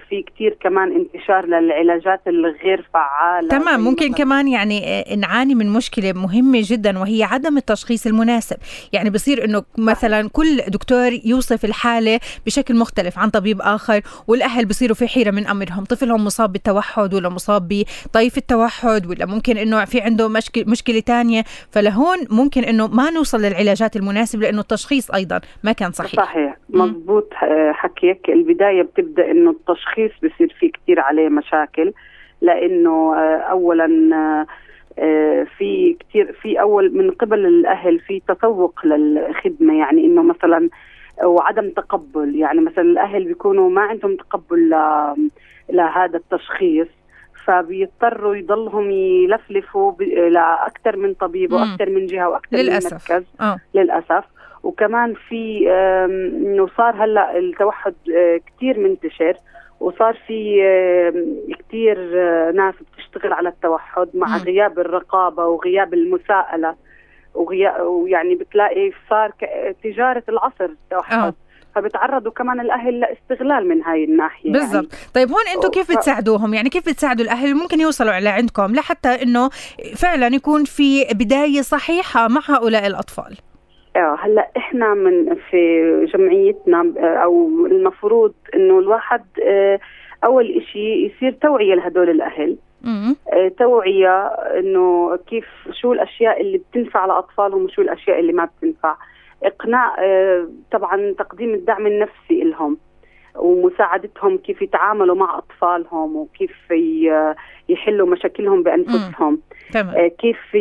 في 0.09 0.23
كتير 0.27 0.57
كمان 0.61 0.93
انتشار 0.93 1.47
للعلاجات 1.47 2.21
الغير 2.27 2.89
فعالة. 2.95 3.49
تمام 3.49 3.81
ممكن 3.81 4.13
كمان 4.13 4.49
يعني 4.49 4.85
آه، 4.87 5.15
نعاني 5.17 5.55
من 5.55 5.69
مشكلة 5.69 6.13
مهمة 6.13 6.61
جدا 6.63 6.99
وهي 6.99 7.23
عدم 7.23 7.57
التشخيص 7.57 8.07
المناسب. 8.07 8.57
يعني 8.93 9.11
بصير 9.11 9.45
إنه 9.45 9.63
مثلا 9.79 10.29
كل 10.33 10.57
دكتور 10.69 11.11
يوصف 11.25 11.65
الحالة 11.65 12.21
بشكل 12.47 12.77
مختلف 12.77 13.19
عن 13.19 13.31
طبيب 13.31 13.61
آخر 13.61 14.01
والأهل 14.29 14.65
بصيروا 14.67 14.95
في 14.95 15.09
حيرة 15.09 15.31
من 15.31 15.47
أمرهم. 15.47 15.85
طفلهم 15.85 16.25
مصاب 16.25 16.53
بالتوحد 16.53 17.15
ولا 17.15 17.29
مصاب 17.29 17.69
بطيف 17.69 18.39
التوحد 18.39 19.07
ولا 19.07 19.27
ممكن 19.27 19.57
إنه 19.57 19.85
في 19.85 20.01
عنده 20.01 20.29
مشكلة, 20.29 20.65
مشكلة 20.67 21.01
تانية. 21.01 21.45
فلهون 21.71 22.19
ممكن 22.31 22.65
إنه 22.65 22.87
ما 22.87 23.11
نوصل 23.11 23.39
للعلاجات 23.43 23.97
المناسبة 23.97 24.43
لأنه 24.43 24.61
التشخيص 24.61 25.11
أيضا 25.11 25.41
ما 25.65 25.73
كان 25.73 25.93
صحيح. 25.93 26.13
صحيح 26.25 26.57
مضبوط 26.71 27.29
آه، 27.43 27.73
حكيك. 27.73 28.29
البداية 28.29 28.83
بتبدأ 28.83 29.31
إنه 29.43 29.51
التشخيص 29.51 30.13
بصير 30.23 30.57
فيه 30.59 30.73
كثير 30.73 31.01
عليه 31.01 31.29
مشاكل 31.29 31.93
لإنه 32.41 33.15
آه، 33.17 33.37
اولا 33.37 34.47
آه، 34.99 35.47
في 35.59 35.97
كثير 36.01 36.33
في 36.33 36.61
أول 36.61 36.97
من 36.97 37.11
قبل 37.11 37.47
الأهل 37.47 38.01
في 38.01 38.23
تسوق 38.29 38.87
للخدمة 38.87 39.79
يعني 39.79 40.05
إنه 40.07 40.23
مثلا 40.23 40.69
وعدم 41.25 41.71
تقبل 41.71 42.37
يعني 42.37 42.61
مثلا 42.61 42.85
الأهل 42.85 43.25
بيكونوا 43.25 43.71
ما 43.71 43.83
عندهم 43.83 44.17
تقبل 44.17 44.71
لهذا 45.71 46.17
التشخيص 46.17 46.89
فبيضطروا 47.45 48.37
يضلهم 48.37 48.91
يلفلفوا 48.91 49.93
لاكثر 50.31 50.97
من 50.97 51.15
طبيب 51.15 51.53
وأكثر 51.53 51.91
من 51.91 52.07
جهة 52.07 52.29
وأكثر 52.29 52.57
من 52.57 52.73
مركز. 52.73 53.25
آه. 53.41 53.59
للأسف. 53.75 54.25
وكمان 54.63 55.15
في 55.29 55.71
إنه 56.47 56.69
صار 56.77 57.05
هلأ 57.05 57.39
التوحد 57.39 57.95
آه، 58.17 58.41
كثير 58.47 58.79
منتشر 58.79 59.37
وصار 59.81 60.19
في 60.27 60.63
كثير 61.59 61.99
آه، 62.15 62.51
ناس 62.51 62.75
بتشتغل 62.75 63.33
على 63.33 63.49
التوحد 63.49 64.09
مع 64.15 64.37
غياب 64.37 64.79
الرقابة 64.79 65.47
وغياب 65.47 65.95
المساءلة 65.95 66.75
ويعني 67.35 68.35
بتلاقي 68.35 68.93
صار 69.11 69.33
تجارة 69.85 70.23
العصر 70.29 70.65
التوحد 70.65 71.19
أوه. 71.19 71.35
فبتعرضوا 71.75 72.33
كمان 72.33 72.61
الأهل 72.61 73.01
لإستغلال 73.01 73.69
من 73.69 73.83
هاي 73.83 74.05
الناحية 74.05 74.51
يعني. 74.51 74.59
بالضبط 74.59 74.93
يعني. 74.95 75.13
طيب 75.15 75.29
هون 75.29 75.49
أنتم 75.55 75.71
كيف 75.71 75.93
بتساعدوهم 75.93 76.55
يعني 76.55 76.69
كيف 76.69 76.89
بتساعدوا 76.89 77.25
الأهل 77.25 77.55
ممكن 77.55 77.81
يوصلوا 77.81 78.13
على 78.13 78.29
عندكم 78.29 78.75
لحتى 78.75 79.09
إنه 79.09 79.49
فعلا 79.97 80.27
يكون 80.27 80.65
في 80.65 81.05
بداية 81.05 81.61
صحيحة 81.61 82.29
مع 82.29 82.41
هؤلاء 82.49 82.87
الأطفال 82.87 83.37
آه 83.97 84.17
هلا 84.21 84.51
إحنا 84.57 84.95
من 84.95 85.35
في 85.35 86.07
جمعيتنا 86.15 86.93
آه، 86.99 87.17
أو 87.17 87.67
المفروض 87.67 88.35
إنه 88.55 88.79
الواحد 88.79 89.25
آه، 89.47 89.79
أول 90.25 90.57
إشي 90.57 91.07
يصير 91.07 91.33
توعية 91.33 91.75
لهدول 91.75 92.11
الأهل. 92.11 92.57
آه، 93.33 93.49
توعية 93.59 94.27
إنه 94.59 95.17
كيف 95.17 95.47
شو 95.81 95.93
الأشياء 95.93 96.41
اللي 96.41 96.59
بتنفع 96.59 97.07
لأطفالهم 97.07 97.65
وشو 97.65 97.83
الأشياء 97.83 98.21
اللي 98.21 98.33
ما 98.33 98.45
بتنفع. 98.45 98.97
إقناع 99.43 99.97
طبعا 100.73 101.15
تقديم 101.19 101.55
الدعم 101.55 101.87
النفسي 101.87 102.41
لهم 102.45 102.77
ومساعدتهم 103.37 104.39
كيف 104.39 104.63
يتعاملوا 104.63 105.15
مع 105.17 105.39
أطفالهم 105.39 106.17
وكيف 106.17 106.71
يحلوا 107.69 108.07
مشاكلهم 108.09 108.63
بأنفسهم. 108.63 109.39
تمام. 109.73 109.95
آه، 109.95 110.09
كيف 110.09 110.55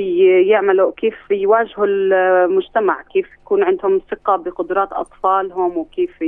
يعملوا 0.47 0.91
كيف 0.97 1.15
يواجهوا 1.31 1.85
المجتمع 1.87 3.01
كيف 3.13 3.27
يكون 3.41 3.63
عندهم 3.63 4.01
ثقة 4.11 4.35
بقدرات 4.35 4.93
أطفالهم 4.93 5.77
وكيف 5.77 6.21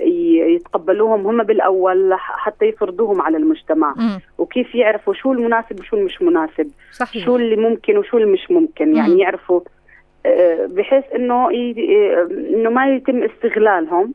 يتقبلوهم 0.00 1.26
هم 1.26 1.42
بالأول 1.42 2.14
حتى 2.18 2.64
يفرضوهم 2.64 3.22
على 3.22 3.36
المجتمع 3.36 3.94
م. 3.96 4.18
وكيف 4.38 4.74
يعرفوا 4.74 5.14
شو 5.14 5.32
المناسب 5.32 5.80
وشو 5.80 5.96
المش 5.96 6.22
مناسب 6.22 6.70
صحيح. 6.92 7.24
شو 7.24 7.36
اللي 7.36 7.56
ممكن 7.56 7.98
وشو 7.98 8.18
اللي 8.18 8.32
مش 8.32 8.50
ممكن 8.50 8.96
يعني 8.96 9.18
يعرفوا 9.20 9.60
آه، 10.26 10.66
بحيث 10.66 11.04
إنه 11.14 11.50
إنه 12.54 12.70
ما 12.70 12.96
يتم 12.96 13.22
استغلالهم 13.22 14.14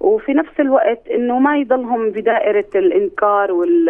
وفي 0.00 0.32
نفس 0.32 0.60
الوقت 0.60 1.08
إنه 1.08 1.38
ما 1.38 1.58
يضلهم 1.58 2.10
بدائرة 2.10 2.68
الإنكار 2.74 3.52
وال 3.52 3.88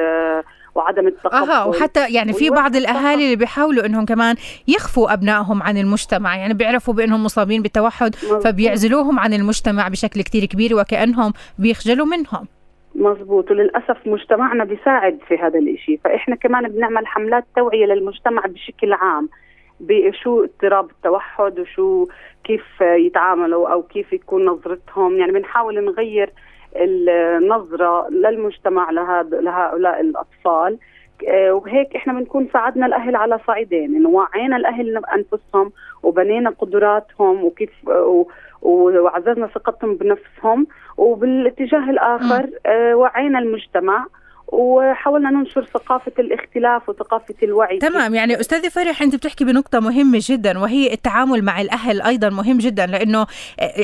وعدم 0.77 1.07
التقبل. 1.07 1.37
أها 1.51 1.65
وحتى 1.65 2.13
يعني 2.15 2.33
في 2.33 2.51
بعض 2.51 2.77
الأهالي 2.77 3.25
اللي 3.25 3.37
بيحاولوا 3.37 3.87
إنهم 3.87 4.05
كمان 4.05 4.37
يخفوا 4.69 5.13
أبنائهم 5.13 5.63
عن 5.63 5.79
المجتمع 5.79 6.37
يعني 6.37 6.55
بيعرفوا 6.55 6.95
بأنهم 6.95 7.25
مصابين 7.25 7.63
بالتوحد 7.63 8.15
فبيعزلوهم 8.15 9.19
عن 9.19 9.33
المجتمع 9.33 9.89
بشكل 9.89 10.23
كتير 10.23 10.45
كبير 10.45 10.75
وكأنهم 10.75 11.33
بيخجلوا 11.59 12.07
منهم. 12.07 12.47
مزبوط 12.95 13.51
وللأسف 13.51 13.97
مجتمعنا 14.07 14.65
بيساعد 14.65 15.19
في 15.29 15.35
هذا 15.35 15.59
الإشي. 15.59 15.97
فإحنا 16.05 16.37
كمان 16.37 16.69
بنعمل 16.69 17.07
حملات 17.07 17.45
توعية 17.57 17.87
للمجتمع 17.87 18.43
بشكل 18.47 18.93
عام 18.93 19.29
بشو 19.81 20.45
اضطراب 20.45 20.91
التوحد 20.91 21.59
وشو 21.59 22.07
كيف 22.45 22.81
يتعاملوا 22.81 23.69
أو 23.69 23.83
كيف 23.83 24.15
تكون 24.15 24.45
نظرتهم. 24.45 25.19
يعني 25.19 25.33
بنحاول 25.33 25.85
نغير 25.85 26.33
النظرة 26.85 28.09
للمجتمع 28.11 28.91
لهذا 28.91 29.41
لهؤلاء 29.41 30.01
الأطفال. 30.01 30.79
آه، 31.29 31.53
وهيك 31.53 31.97
إحنا 31.97 32.13
بنكون 32.13 32.49
ساعدنا 32.53 32.87
الأهل 32.87 33.17
على 33.17 33.39
صعيدين 33.47 33.97
إنه 33.97 34.09
وعينا 34.09 34.57
الأهل 34.57 35.03
انفسهم 35.15 35.73
وبنينا 36.03 36.51
قدراتهم 36.51 37.45
وكيف 37.45 37.71
وعززنا 38.63 39.47
ثقتهم 39.47 39.95
بنفسهم. 39.95 40.67
وبالاتجاه 40.97 41.91
الآخر 41.91 42.51
آه، 42.67 42.95
وعينا 42.95 43.39
المجتمع. 43.39 44.07
وحاولنا 44.49 45.31
ننشر 45.31 45.65
ثقافة 45.65 46.13
الاختلاف 46.19 46.89
وثقافة 46.89 47.35
الوعي. 47.43 47.79
تمام 47.79 48.15
يعني 48.15 48.41
أستاذة 48.41 48.69
فرح 48.69 49.03
أنت 49.03 49.17
بتحكي 49.17 49.45
بنقطة 49.45 49.81
مهمة 49.81 50.19
جدا 50.23 50.59
وهي 50.59 50.93
التعامل 50.93 51.45
مع 51.45 51.61
الأهل 51.61 52.03
أيضا 52.03 52.29
مهم 52.29 52.59
جدا 52.59 52.87
لأنه 52.87 53.27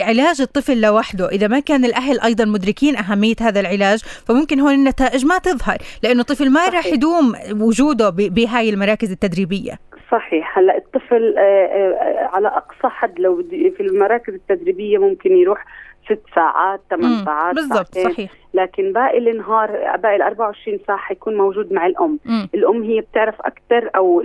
علاج 0.00 0.40
الطفل 0.40 0.80
لوحده 0.80 1.28
إذا 1.28 1.48
ما 1.48 1.60
كان 1.60 1.84
الأهل 1.84 2.20
أيضا 2.20 2.44
مدركين 2.44 2.96
أهمية 2.96 3.36
هذا 3.40 3.60
العلاج 3.60 3.98
فممكن 4.28 4.60
هون 4.60 4.74
النتائج 4.74 5.26
ما 5.26 5.38
تظهر 5.38 5.78
لأنه 6.02 6.20
الطفل 6.20 6.50
ما 6.50 6.68
راح 6.68 6.86
يدوم 6.86 7.34
وجوده 7.60 8.10
بهاي 8.10 8.70
المراكز 8.70 9.10
التدريبية. 9.12 9.78
صحيح. 10.12 10.58
هلأ 10.58 10.76
الطفل 10.76 11.34
آه، 11.38 11.40
آه، 11.40 12.30
على 12.32 12.48
أقصى 12.48 12.88
حد 12.88 13.20
لو 13.20 13.42
في 13.50 13.80
المراكز 13.80 14.34
التدريبية 14.34 14.98
ممكن 14.98 15.36
يروح 15.36 15.64
ست 16.04 16.22
ساعات 16.34 16.80
ثمان 16.90 17.24
ساعات 17.24 17.54
بالضبط 17.54 17.98
صحيح. 17.98 18.30
لكن 18.54 18.92
باقي 18.92 19.18
النهار 19.18 19.96
باقي 19.96 20.16
ال 20.16 20.22
24 20.22 20.78
ساعة 20.86 20.98
حيكون 20.98 21.36
موجود 21.36 21.72
مع 21.72 21.86
الأم. 21.86 22.18
مم. 22.24 22.48
الأم 22.54 22.82
هي 22.82 23.00
بتعرف 23.00 23.40
أكثر 23.40 23.90
أو 23.96 24.20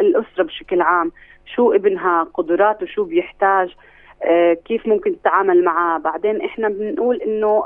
الأسرة 0.00 0.42
بشكل 0.42 0.80
عام 0.80 1.12
شو 1.54 1.72
ابنها 1.72 2.22
قدراته 2.34 2.86
شو 2.86 3.04
بيحتاج 3.04 3.74
آه 4.22 4.52
كيف 4.54 4.86
ممكن 4.86 5.20
تتعامل 5.20 5.64
معاه. 5.64 5.98
بعدين 5.98 6.40
إحنا 6.42 6.68
بنقول 6.68 7.16
إنه 7.16 7.46
آه, 7.48 7.64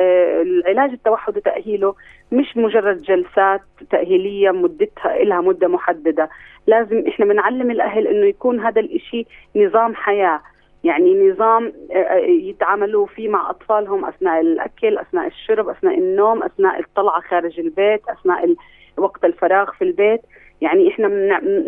آه، 0.00 0.42
العلاج 0.42 0.90
التوحد 0.90 1.36
وتاهيله 1.36 1.94
مش 2.32 2.56
مجرد 2.56 3.02
جلسات 3.02 3.60
تأهيلية 3.90 4.50
مدتها 4.50 5.18
لها 5.24 5.40
مدة 5.40 5.68
محددة. 5.68 6.28
لازم 6.66 7.04
إحنا 7.08 7.24
بنعلم 7.26 7.70
الأهل 7.70 8.06
إنه 8.06 8.26
يكون 8.26 8.60
هذا 8.60 8.80
الإشي 8.80 9.26
نظام 9.56 9.94
حياة. 9.94 10.40
يعني 10.84 11.30
نظام 11.30 11.72
آه، 11.92 11.94
آه، 11.94 12.16
يتعاملوا 12.26 13.06
فيه 13.06 13.28
مع 13.28 13.50
أطفالهم 13.50 14.04
أثناء 14.04 14.40
الأكل، 14.40 14.98
أثناء 14.98 15.26
الشرب، 15.26 15.68
أثناء 15.68 15.98
النوم، 15.98 16.42
أثناء 16.42 16.80
الطلعة 16.80 17.20
خارج 17.20 17.60
البيت، 17.60 18.08
أثناء 18.08 18.54
وقت 18.96 19.24
الفراغ 19.24 19.70
في 19.70 19.84
البيت، 19.84 20.20
يعني 20.60 20.88
إحنا 20.88 21.08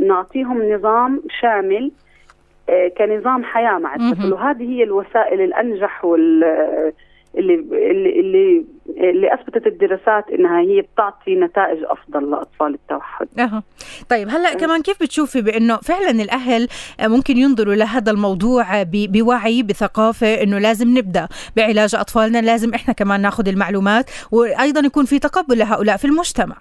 نعطيهم 0.06 0.72
نظام 0.72 1.22
شامل 1.40 1.90
آه، 2.68 2.88
كنظام 2.88 3.44
حياة 3.44 3.78
مع 3.78 3.94
الطفل. 3.94 4.32
وهذه 4.32 4.70
هي 4.70 4.82
الوسائل 4.82 5.40
الأنجح 5.40 6.04
وال 6.04 6.44
اللي 7.36 7.54
اللي 7.54 8.20
اللي, 8.20 8.64
اللي 8.96 9.34
أثبتت 9.34 9.66
الدراسات 9.66 10.30
إنها 10.30 10.60
هي 10.60 10.80
بتعطي 10.80 11.34
نتائج 11.34 11.84
أفضل 11.84 12.30
لأطفال 12.30 12.74
التوحد. 12.74 13.28
أها 13.38 13.62
طيب 14.10 14.28
هلأ 14.28 14.52
أه. 14.52 14.56
كمان 14.56 14.82
كيف 14.82 15.02
بتشوفي 15.02 15.42
بأنه 15.42 15.76
فعلا 15.76 16.10
الأهل 16.10 16.68
ممكن 17.00 17.36
ينظروا 17.36 17.74
لهذا 17.74 18.12
الموضوع 18.12 18.82
بوعي 18.92 19.62
بثقافة 19.62 20.42
إنه 20.42 20.58
لازم 20.58 20.98
نبدأ 20.98 21.28
بعلاج 21.56 21.94
أطفالنا 21.94 22.38
لازم 22.38 22.74
إحنا 22.74 22.94
كمان 22.94 23.20
ناخذ 23.20 23.48
المعلومات 23.48 24.10
وأيضا 24.32 24.80
يكون 24.86 25.04
في 25.04 25.18
تقبل 25.18 25.58
لهؤلاء 25.58 25.96
في 25.96 26.04
المجتمع. 26.04 26.56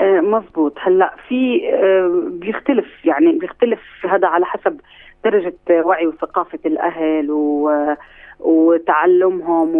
آه 0.00 0.20
مزبوط 0.20 0.74
هلأ 0.78 1.14
في 1.28 1.60
آه 1.72 2.30
بيختلف 2.30 2.86
يعني 3.04 3.32
بيختلف 3.32 3.80
هذا 4.10 4.26
على 4.28 4.46
حسب 4.46 4.80
درجة 5.24 5.54
وعي 5.70 6.06
وثقافة 6.06 6.58
الأهل 6.66 7.30
و 7.30 7.70
وتعلمهم 8.40 9.70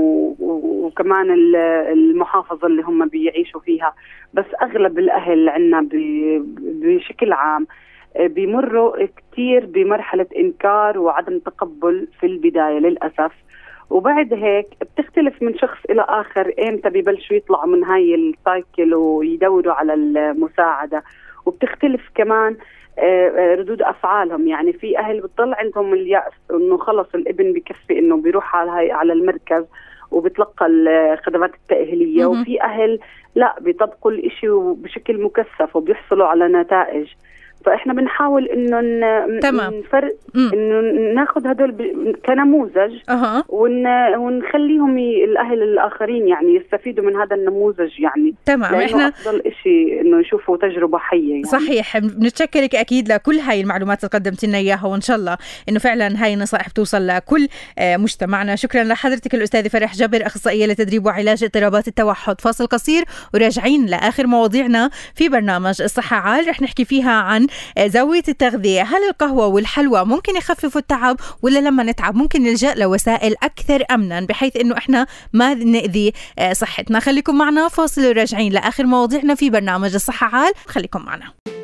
وكمان 0.40 1.31
المحافظة 1.92 2.66
اللي 2.66 2.83
هم 2.83 3.09
بيعيشوا 3.09 3.61
فيها. 3.61 3.95
بس 4.35 4.45
أغلب 4.62 4.99
الأهل 4.99 5.49
عندنا 5.49 5.88
بشكل 6.59 7.33
عام 7.33 7.66
آه، 8.16 8.27
بيمروا 8.27 9.07
كثير 9.07 9.66
بمرحلة 9.66 10.27
إنكار 10.37 10.99
وعدم 10.99 11.38
تقبل 11.38 12.09
في 12.21 12.27
البداية 12.27 12.79
للأسف. 12.79 13.33
وبعد 13.90 14.33
هيك 14.35 14.66
بتختلف 14.81 15.42
من 15.42 15.59
شخص 15.59 15.79
إلى 15.90 16.05
آخر 16.09 16.53
إمتى 16.69 16.88
ببلشوا 16.90 17.37
يطلعوا 17.37 17.66
من 17.66 17.85
هاي 17.85 18.14
السايكل 18.14 18.95
ويدوروا 18.95 19.73
على 19.73 19.95
المساعدة. 19.95 21.03
وبتختلف 21.47 22.11
كمان 22.14 22.57
ردود 23.59 23.83
أفعالهم. 23.83 24.49
يعني 24.49 24.73
في 24.73 24.99
أهل 24.99 25.21
بتضل 25.21 25.55
عندهم 25.55 25.93
اليأس 25.95 26.33
إنه 26.51 26.77
خلص 26.77 27.07
الإبن 27.15 27.53
بكفي 27.53 27.99
إنه 27.99 28.17
بيروح 28.17 28.57
على 28.57 28.71
هاي 28.71 28.93
على 28.93 29.13
المركز 29.13 29.65
وبتلقى 30.11 30.67
الخدمات 30.67 31.55
التأهيلية. 31.55 32.27
وفي 32.27 32.63
أهل 32.63 32.99
لا 33.35 33.57
بيطبقوا 33.61 34.11
الإشي 34.11 34.49
بشكل 34.77 35.23
مكثف 35.23 35.77
وبيحصلوا 35.77 36.27
على 36.27 36.49
نتائج. 36.49 37.09
فإحنا 37.67 37.93
بنحاول 37.93 38.49
إنه 38.49 38.81
تمام. 39.41 39.75
نفرق 39.75 40.17
إنه 40.37 40.81
ناخذ 41.15 41.47
هدول 41.47 42.17
كنموذج 42.27 42.93
أه. 43.09 43.45
ون... 43.49 43.87
ونخليهم 44.17 44.99
ي... 44.99 45.25
الأهل 45.25 45.63
الآخرين 45.63 46.29
يعني 46.29 46.57
يستفيدوا 46.57 47.05
من 47.05 47.17
هذا 47.17 47.37
النموذج 47.37 48.01
يعني. 48.01 48.35
تمام. 48.47 48.75
إحنا 48.75 49.09
أفضل 49.09 49.43
شيء 49.63 50.01
إنه 50.01 50.21
يشوفوا 50.21 50.57
تجربة 50.57 50.99
حية 50.99 51.31
يعني. 51.31 51.45
صحيح. 51.45 51.99
بنتشكرك 51.99 52.75
أكيد 52.75 53.13
لكل 53.13 53.37
هاي 53.37 53.61
المعلومات 53.61 54.05
اللي 54.05 54.11
قدمت 54.11 54.45
لنا 54.45 54.59
إياها 54.59 54.87
وإن 54.87 55.01
شاء 55.01 55.17
الله 55.17 55.37
إنه 55.69 55.79
فعلا 55.79 56.25
هاي 56.25 56.35
النصائح 56.35 56.69
بتوصل 56.69 57.07
لكل 57.07 57.49
آه، 57.79 57.97
مجتمعنا. 57.97 58.57
شكرا 58.57 58.85
لحضرتك 58.85 59.35
الأستاذة 59.35 59.69
فرح 59.69 59.95
جبر 59.95 60.27
أخصائية 60.27 60.67
لتدريب 60.67 61.07
وعلاج 61.07 61.45
اضطرابات 61.45 61.89
التوحد. 61.89 62.41
فاصل 62.41 62.67
قصير 62.67 63.05
وراجعين 63.35 63.87
لآخر 63.87 64.27
مواضيعنا 64.27 64.91
في 65.15 65.29
برنامج 65.29 65.83
الصحة 65.83 66.17
عال. 66.17 66.49
رح 66.49 66.63
نحكي 66.63 66.85
فيها 66.85 67.13
عن 67.13 67.47
زاوية 67.87 68.23
التغذية 68.29 68.83
هل 68.83 69.09
القهوة 69.09 69.47
والحلوى 69.47 70.05
ممكن 70.05 70.37
يخففوا 70.37 70.81
التعب 70.81 71.16
ولا 71.42 71.59
لما 71.59 71.83
نتعب 71.83 72.14
ممكن 72.16 72.42
نلجأ 72.42 72.75
لوسائل 72.75 73.35
أكثر 73.42 73.85
أمنا 73.90 74.21
بحيث 74.21 74.57
أنه 74.57 74.77
إحنا 74.79 75.07
ما 75.33 75.55
نأذي 75.55 76.12
آه، 76.38 76.53
صحتنا؟ 76.53 77.01
خليكم 77.01 77.38
معنا 77.38 77.69
فاصل 77.69 78.07
وراجعين 78.07 78.53
لآخر 78.53 78.87
مواضيعنا 78.87 79.35
في 79.35 79.51
برنامج 79.51 79.95
الصحة 79.95 80.27
عال 80.37 80.53
خليكم 80.66 81.03
معنا. 81.03 81.56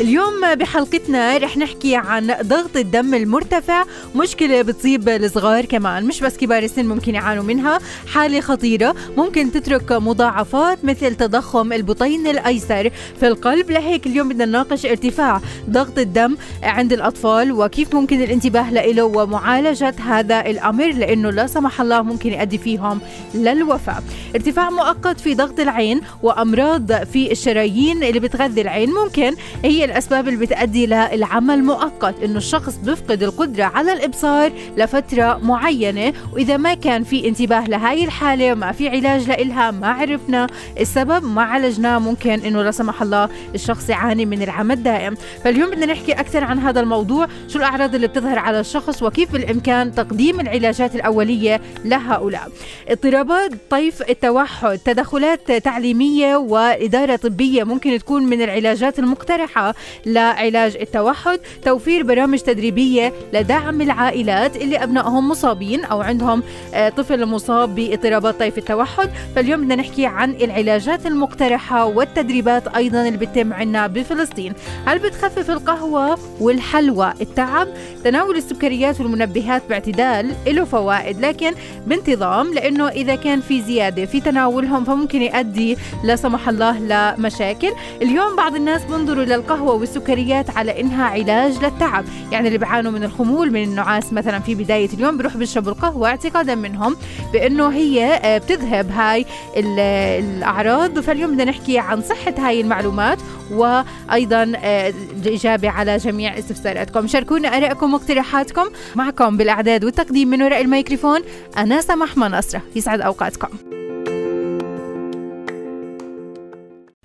اليوم 0.00 0.54
بحلقتنا 0.54 1.36
رح 1.36 1.56
نحكي 1.56 1.96
عن 1.96 2.34
ضغط 2.42 2.76
الدم 2.76 3.14
المرتفع 3.14 3.84
مشكلة 4.16 4.62
بتصيب 4.62 5.08
الصغار 5.08 5.64
كمان 5.64 6.04
مش 6.04 6.20
بس 6.20 6.36
كبار 6.36 6.62
السن 6.62 6.86
ممكن 6.86 7.14
يعانوا 7.14 7.44
منها 7.44 7.78
حالة 8.12 8.40
خطيرة 8.40 8.94
ممكن 9.16 9.52
تترك 9.52 9.92
مضاعفات 9.92 10.84
مثل 10.84 11.14
تضخم 11.14 11.72
البطين 11.72 12.26
الأيسر 12.26 12.90
في 13.20 13.28
القلب. 13.28 13.70
لهيك 13.70 14.06
اليوم 14.06 14.28
بدنا 14.28 14.44
نناقش 14.44 14.86
ارتفاع 14.86 15.40
ضغط 15.70 15.98
الدم 15.98 16.36
عند 16.62 16.92
الأطفال 16.92 17.52
وكيف 17.52 17.94
ممكن 17.94 18.22
الانتباه 18.22 18.70
له 18.70 19.04
ومعالجة 19.04 19.94
هذا 20.06 20.40
الأمر 20.40 20.92
لأنه 20.92 21.30
لا 21.30 21.46
سمح 21.46 21.80
الله 21.80 22.02
ممكن 22.02 22.32
يؤدي 22.32 22.58
فيهم 22.58 23.00
للوفاة. 23.34 24.02
ارتفاع 24.34 24.70
مؤقت 24.70 25.20
في 25.20 25.34
ضغط 25.34 25.60
العين 25.60 26.00
وأمراض 26.22 27.04
في 27.04 27.32
الشرايين 27.32 28.02
اللي 28.02 28.20
بتغذي 28.20 28.60
العين 28.60 28.90
ممكن 28.90 29.34
هي 29.64 29.87
الأسباب 29.88 30.28
اللي 30.28 30.46
بتأدي 30.46 30.86
للعمى 30.86 31.54
المؤقت 31.54 32.22
إنه 32.22 32.36
الشخص 32.36 32.76
بيفقد 32.76 33.22
القدرة 33.22 33.64
على 33.64 33.92
الإبصار 33.92 34.52
لفترة 34.76 35.40
معينة 35.42 36.12
وإذا 36.32 36.56
ما 36.56 36.74
كان 36.74 37.04
في 37.04 37.28
انتباه 37.28 37.66
لهاي 37.66 38.04
الحالة 38.04 38.52
وما 38.52 38.72
في 38.72 38.88
علاج 38.88 39.28
لإلها 39.28 39.70
ما 39.70 39.88
عرفنا 39.88 40.46
السبب 40.80 41.24
ما 41.24 41.42
عالجناه 41.42 41.98
ممكن 41.98 42.30
إنه 42.30 42.62
لا 42.62 42.70
سمح 42.70 43.02
الله 43.02 43.28
الشخص 43.54 43.88
يعاني 43.88 44.26
من 44.26 44.42
العمى 44.42 44.74
الدائم. 44.74 45.16
فاليوم 45.44 45.70
بدنا 45.70 45.86
نحكي 45.86 46.12
أكثر 46.12 46.44
عن 46.44 46.58
هذا 46.58 46.80
الموضوع 46.80 47.28
شو 47.48 47.58
الأعراض 47.58 47.94
اللي 47.94 48.06
بتظهر 48.06 48.38
على 48.38 48.60
الشخص 48.60 49.02
وكيف 49.02 49.32
بالإمكان 49.32 49.94
تقديم 49.94 50.40
العلاجات 50.40 50.94
الأولية 50.94 51.60
لهؤلاء. 51.84 52.48
اضطرابات 52.88 53.50
طيف 53.70 54.10
التوحد 54.10 54.78
تدخلات 54.78 55.52
تعليمية 55.52 56.36
وإدارة 56.36 57.16
طبية 57.16 57.64
ممكن 57.64 57.98
تكون 57.98 58.22
من 58.22 58.42
العلاجات 58.42 58.98
المقترحة. 58.98 59.74
لعلاج 60.06 60.76
التوحد 60.80 61.40
توفير 61.64 62.02
برامج 62.02 62.38
تدريبية 62.38 63.12
لدعم 63.32 63.80
العائلات 63.80 64.56
اللي 64.56 64.82
أبنائهم 64.82 65.28
مصابين 65.28 65.84
أو 65.84 66.00
عندهم 66.00 66.42
آه، 66.74 66.88
طفل 66.88 67.26
مصاب 67.26 67.74
باضطرابات 67.74 68.38
طيف 68.38 68.58
التوحد. 68.58 69.10
فاليوم 69.36 69.60
بدنا 69.60 69.76
نحكي 69.76 70.06
عن 70.06 70.30
العلاجات 70.30 71.06
المقترحة 71.06 71.84
والتدريبات 71.84 72.68
أيضا 72.68 73.08
اللي 73.08 73.18
بتتم 73.18 73.52
عنا 73.52 73.86
بفلسطين. 73.86 74.52
هل 74.86 74.98
بتخفف 74.98 75.50
القهوة 75.50 76.18
والحلوى 76.40 77.12
التعب؟ 77.20 77.68
تناول 78.04 78.36
السكريات 78.36 79.00
والمنبهات 79.00 79.62
باعتدال 79.68 80.32
له 80.46 80.64
فوائد 80.64 81.20
لكن 81.20 81.52
بانتظام 81.86 82.54
لأنه 82.54 82.88
إذا 82.88 83.14
كان 83.14 83.40
في 83.40 83.62
زيادة 83.62 84.04
في 84.04 84.20
تناولهم 84.20 84.84
فممكن 84.84 85.22
يؤدي 85.22 85.76
لا 86.04 86.16
سمح 86.16 86.48
الله 86.48 86.78
لمشاكل. 86.78 87.72
اليوم 88.02 88.36
بعض 88.36 88.54
الناس 88.54 88.84
بنظروا 88.84 89.24
للقهوة 89.24 89.67
والسكريات 89.74 90.56
على 90.56 90.80
إنها 90.80 91.04
علاج 91.04 91.64
للتعب. 91.64 92.04
يعني 92.32 92.46
اللي 92.46 92.58
بيعانوا 92.58 92.92
من 92.92 93.04
الخمول 93.04 93.50
من 93.50 93.62
النعاس 93.62 94.12
مثلا 94.12 94.38
في 94.38 94.54
بداية 94.54 94.88
اليوم 94.94 95.16
بيروحوا 95.16 95.38
بيشربوا 95.38 95.72
القهوة 95.72 96.08
اعتقادا 96.08 96.54
منهم 96.54 96.96
بأنه 97.32 97.68
هي 97.68 98.14
آه، 98.14 98.38
بتذهب 98.38 98.90
هاي 98.90 99.26
الأعراض. 99.56 101.00
فاليوم 101.00 101.30
بدنا 101.30 101.44
نحكي 101.44 101.78
عن 101.78 102.02
صحة 102.02 102.34
هاي 102.38 102.60
المعلومات 102.60 103.18
وأيضا 103.50 104.52
آه، 104.56 104.94
الاجابه 105.22 105.70
على 105.70 105.96
جميع 105.96 106.38
استفساراتكم. 106.38 107.06
شاركونا 107.06 107.56
آرائكم 107.56 107.94
واقتراحاتكم. 107.94 108.66
معكم 108.96 109.36
بالأعداد 109.36 109.84
والتقديم 109.84 110.28
من 110.28 110.42
وراء 110.42 110.60
الميكروفون 110.60 111.20
أنا 111.58 111.80
سمح 111.80 112.16
منصره 112.16 112.62
يسعد 112.76 113.00
أوقاتكم. 113.00 113.67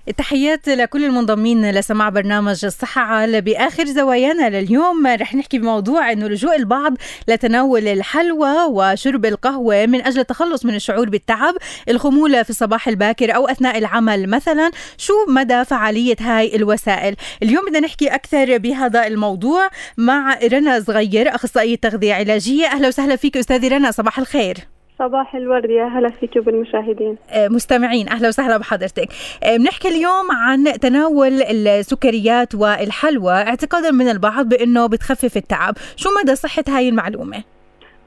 التحيات 0.08 0.68
لكل 0.68 1.04
المنضمين 1.04 1.70
لسماع 1.70 2.08
برنامج 2.08 2.64
الصحة 2.64 3.02
عال 3.02 3.42
بآخر 3.42 3.84
زوايانا 3.84 4.60
لليوم. 4.60 5.06
رح 5.06 5.34
نحكي 5.34 5.58
بموضوع 5.58 6.12
أنه 6.12 6.28
لجوء 6.28 6.56
البعض 6.56 6.94
لتناول 7.28 7.88
الحلوى 7.88 8.64
وشرب 8.70 9.26
القهوة 9.26 9.86
من 9.86 10.02
أجل 10.02 10.20
التخلص 10.20 10.64
من 10.64 10.74
الشعور 10.74 11.08
بالتعب 11.08 11.54
الخمولة 11.88 12.42
في 12.42 12.50
الصباح 12.50 12.88
الباكر 12.88 13.36
أو 13.36 13.48
أثناء 13.48 13.78
العمل. 13.78 14.28
مثلا 14.28 14.70
شو 14.98 15.14
مدى 15.28 15.64
فعالية 15.64 16.16
هاي 16.20 16.56
الوسائل؟ 16.56 17.16
اليوم 17.42 17.64
بدنا 17.66 17.80
نحكي 17.80 18.08
أكثر 18.08 18.58
بهذا 18.58 19.06
الموضوع 19.06 19.68
مع 19.96 20.38
رنا 20.52 20.80
صغير 20.80 21.34
أخصائية 21.34 21.76
تغذية 21.76 22.14
علاجية. 22.14 22.66
أهلا 22.66 22.88
وسهلا 22.88 23.16
فيك 23.16 23.36
أستاذي 23.36 23.68
رنا 23.68 23.90
صباح 23.90 24.18
الخير. 24.18 24.73
صباح 24.98 25.34
الورد 25.34 25.70
يا 25.70 25.84
هلا 25.84 26.08
فيك 26.08 26.36
وبالمشاهدين 26.36 27.16
آه، 27.30 27.48
مستمعين 27.48 28.08
أهلا 28.08 28.28
وسهلا 28.28 28.56
بحضرتك. 28.56 29.08
آه، 29.44 29.56
بنحكي 29.56 29.88
اليوم 29.88 30.26
عن 30.30 30.64
تناول 30.64 31.42
السكريات 31.42 32.54
والحلوى 32.54 33.32
اعتقادا 33.32 33.90
من 33.90 34.08
البعض 34.08 34.48
بأنه 34.48 34.86
بتخفف 34.86 35.36
التعب. 35.36 35.74
شو 35.96 36.08
مدى 36.22 36.34
صحة 36.34 36.64
هاي 36.68 36.88
المعلومة؟ 36.88 37.42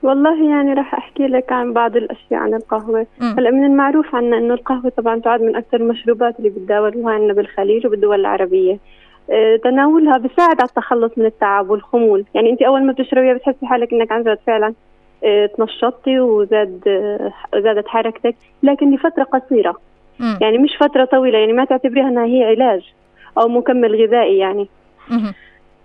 والله 0.03 0.49
يعني 0.49 0.73
راح 0.73 0.93
أحكي 0.95 1.27
لك 1.27 1.51
عن 1.51 1.73
بعض 1.73 1.95
الأشياء 1.95 2.39
عن 2.39 2.53
القهوة. 2.53 3.07
هلا 3.21 3.51
من 3.51 3.65
المعروف 3.65 4.15
عنا 4.15 4.37
إنه 4.37 4.53
القهوة 4.53 4.91
طبعا 4.97 5.19
تعد 5.19 5.41
من 5.41 5.55
أكثر 5.55 5.77
المشروبات 5.77 6.37
اللي 6.39 6.49
بتداولوها 6.49 7.13
عندنا 7.13 7.33
بالخليج 7.33 7.85
وبالدول 7.87 8.19
العربية. 8.19 8.77
آه، 9.31 9.59
تناولها 9.63 10.17
بساعد 10.17 10.61
على 10.61 10.69
التخلص 10.69 11.11
من 11.17 11.25
التعب 11.25 11.69
والخمول. 11.69 12.25
يعني 12.35 12.49
أنت 12.49 12.61
أول 12.61 12.83
ما 12.85 12.91
بتشربيها 12.93 13.33
بتحسي 13.33 13.65
حالك 13.65 13.93
إنك 13.93 14.11
عن 14.11 14.23
جد 14.23 14.39
فعلا 14.47 14.73
آه، 15.23 15.45
تنشطتي 15.45 16.19
وزاد 16.19 16.81
آه، 16.87 17.59
زادت 17.59 17.87
حركتك 17.87 18.35
لكن 18.63 18.95
لفترة 18.95 19.23
قصيرة 19.23 19.75
م. 20.19 20.37
يعني 20.41 20.57
مش 20.57 20.77
فترة 20.79 21.05
طويلة 21.05 21.39
يعني 21.39 21.53
ما 21.53 21.65
تعتبريها 21.65 22.07
إنها 22.09 22.25
هي 22.25 22.43
علاج 22.43 22.93
أو 23.37 23.47
مكمل 23.47 24.03
غذائي 24.03 24.37
يعني 24.37 24.67
م. 25.09 25.31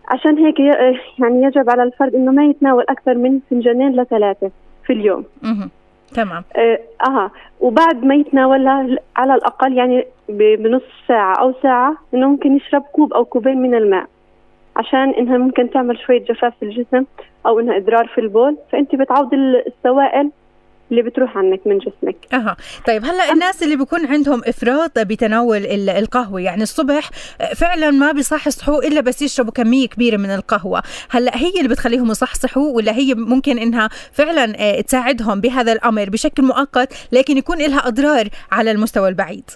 عشان 0.09 0.39
هيك 0.39 0.61
آه، 0.61 0.95
يعني 1.19 1.43
يجب 1.43 1.71
على 1.71 1.83
الفرد 1.83 2.15
إنه 2.15 2.33
ما 2.33 2.45
يتناول 2.45 2.85
أكثر 2.89 3.15
من 3.15 3.41
فنجانين 3.51 4.01
لثلاثة 4.01 4.51
في 4.87 4.93
اليوم 4.93 5.25
م. 5.43 5.69
تمام 6.15 6.45
آه, 6.57 6.79
آه. 7.07 7.31
وبعد 7.61 8.05
ما 8.05 8.15
يتناولها 8.15 8.97
على 9.17 9.35
الأقل 9.35 9.73
يعني 9.73 10.07
بنص 10.29 10.83
ساعة 11.09 11.35
أو 11.35 11.55
ساعة 11.63 11.97
إنه 12.15 12.29
ممكن 12.29 12.57
يشرب 12.57 12.83
كوب 12.83 13.13
أو 13.13 13.25
كوبين 13.25 13.63
من 13.63 13.75
الماء 13.75 14.07
عشان 14.77 15.11
إنها 15.19 15.39
ممكن 15.39 15.71
تعمل 15.71 15.99
شوية 16.07 16.25
جفاف 16.25 16.53
في 16.61 16.65
الجسم 16.65 17.05
أو 17.47 17.61
إنها 17.61 17.77
إضرار 17.77 18.07
في 18.15 18.21
البول 18.21 18.57
فأنت 18.73 18.95
بتعوض 18.95 19.35
السوائل 19.35 20.31
اللي 20.91 21.03
بتروح 21.03 21.37
عنك 21.39 21.61
من 21.67 21.79
جسمك. 21.79 22.17
أها. 22.33 22.57
طيب 22.87 23.05
هلأ 23.05 23.33
الناس 23.33 23.63
اللي 23.63 23.77
بيكون 23.77 24.07
عندهم 24.07 24.43
إفراط 24.47 24.99
بتناول 24.99 25.67
القهوة 25.89 26.41
يعني 26.41 26.63
الصبح 26.63 27.11
فعلا 27.57 27.91
ما 27.91 28.13
بيصح 28.13 28.47
يصحوا 28.47 28.83
إلا 28.83 29.01
بس 29.01 29.23
يشربوا 29.23 29.53
كمية 29.53 29.89
كبيرة 29.89 30.17
من 30.17 30.31
القهوة. 30.31 30.83
هلأ 31.11 31.37
هي 31.37 31.53
اللي 31.59 31.69
بتخليهم 31.69 32.11
يصحصحوا 32.11 32.77
ولا 32.77 32.93
هي 32.93 33.15
ممكن 33.15 33.59
إنها 33.59 33.89
فعلا 34.13 34.53
آه، 34.59 34.81
تساعدهم 34.81 35.41
بهذا 35.41 35.73
الأمر 35.73 36.11
بشكل 36.11 36.43
مؤقت 36.43 36.95
لكن 37.13 37.37
يكون 37.37 37.59
لها 37.59 37.89
أضرار 37.89 38.29
على 38.53 38.71
المستوى 38.71 39.09
البعيد؟ 39.09 39.51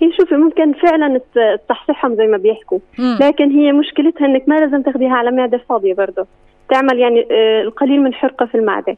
هي 0.00 0.12
شوفي 0.20 0.34
ممكن 0.34 0.72
فعلا 0.72 1.20
تصحصحهم 1.68 2.14
زي 2.14 2.26
ما 2.26 2.36
بيحكوا. 2.36 2.78
لكن 3.20 3.50
هي 3.50 3.72
مشكلتها 3.72 4.26
إنك 4.26 4.48
ما 4.48 4.54
لازم 4.54 4.82
تاخذيها 4.82 5.14
على 5.14 5.30
معدة 5.30 5.60
فاضية 5.68 5.94
برضه. 5.94 6.26
تعمل 6.70 6.98
يعني 6.98 7.26
آه، 7.30 7.62
القليل 7.62 8.02
من 8.02 8.14
حرقة 8.14 8.46
في 8.46 8.54
المعدة. 8.54 8.96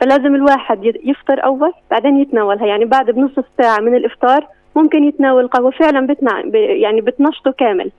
فلازم 0.00 0.34
الواحد 0.34 0.84
يفطر 1.04 1.44
أول 1.44 1.72
بعدين 1.90 2.18
يتناولها. 2.20 2.66
يعني 2.66 2.84
بعد 2.84 3.10
بنص 3.10 3.32
ساعة 3.58 3.80
من 3.80 3.94
الإفطار 3.94 4.46
ممكن 4.76 5.04
يتناول 5.04 5.44
القهوة 5.44 5.70
فعلا 5.70 6.06
بتنع... 6.06 6.42
يعني 6.54 7.00
بتنشطه 7.00 7.50
كامل. 7.50 7.90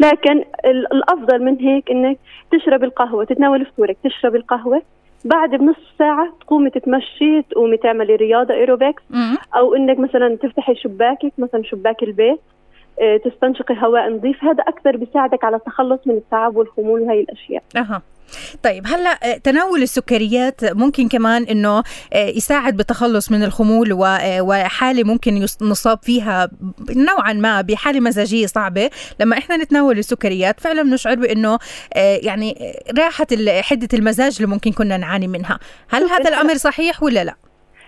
لكن 0.00 0.44
الأفضل 0.64 1.44
من 1.44 1.56
هيك 1.60 1.90
إنك 1.90 2.18
تشرب 2.52 2.84
القهوة 2.84 3.24
تتناول 3.24 3.66
فطورك 3.66 3.96
تشرب 4.04 4.36
القهوة. 4.36 4.82
بعد 5.24 5.50
بنص 5.50 5.76
ساعة 5.98 6.32
تقومي 6.40 6.70
تتمشي 6.70 7.42
تقومي 7.42 7.76
تعملي 7.76 8.16
رياضة 8.16 8.54
ايروبكس 8.54 9.02
أو 9.56 9.74
إنك 9.74 9.98
مثلا 9.98 10.36
تفتحي 10.36 10.74
شباكك 10.74 11.32
مثلا 11.38 11.62
شباك 11.62 12.02
البيت 12.02 12.40
آه، 13.00 13.16
تستنشقي 13.16 13.74
هواء 13.82 14.10
نظيف. 14.10 14.44
هذا 14.44 14.62
أكثر 14.62 14.96
بيساعدك 14.96 15.44
على 15.44 15.56
التخلص 15.56 16.06
من 16.06 16.14
التعب 16.14 16.56
والخمول 16.56 17.00
وهي 17.00 17.20
الأشياء. 17.20 17.62
أها. 17.76 18.02
طيب 18.62 18.86
هلا 18.86 19.10
آه، 19.10 19.36
تناول 19.36 19.82
السكريات 19.82 20.64
ممكن 20.64 21.08
كمان 21.08 21.42
إنه 21.42 21.82
آه، 22.12 22.26
يساعد 22.26 22.76
بالتخلص 22.76 23.32
من 23.32 23.42
الخمول 23.42 23.88
وحالة 24.40 25.04
ممكن 25.04 25.46
نصاب 25.62 25.98
فيها 26.02 26.48
نوعا 26.96 27.32
ما 27.32 27.60
بحالة 27.60 28.00
مزاجية 28.00 28.46
صعبة. 28.46 28.90
لما 29.20 29.38
إحنا 29.38 29.56
نتناول 29.56 29.98
السكريات 29.98 30.60
فعلا 30.60 30.82
بنشعر 30.82 31.14
بإنه 31.14 31.58
يعني 31.96 32.74
راحه 32.98 33.26
حدة 33.60 33.88
المزاج 33.94 34.36
اللي 34.36 34.54
ممكن 34.54 34.72
كنا 34.72 34.96
نعاني 34.96 35.28
منها. 35.28 35.58
هل 35.90 36.02
هذا 36.02 36.28
الأمر 36.28 36.54
صحيح 36.54 37.02
ولا 37.02 37.24
لا؟ 37.24 37.34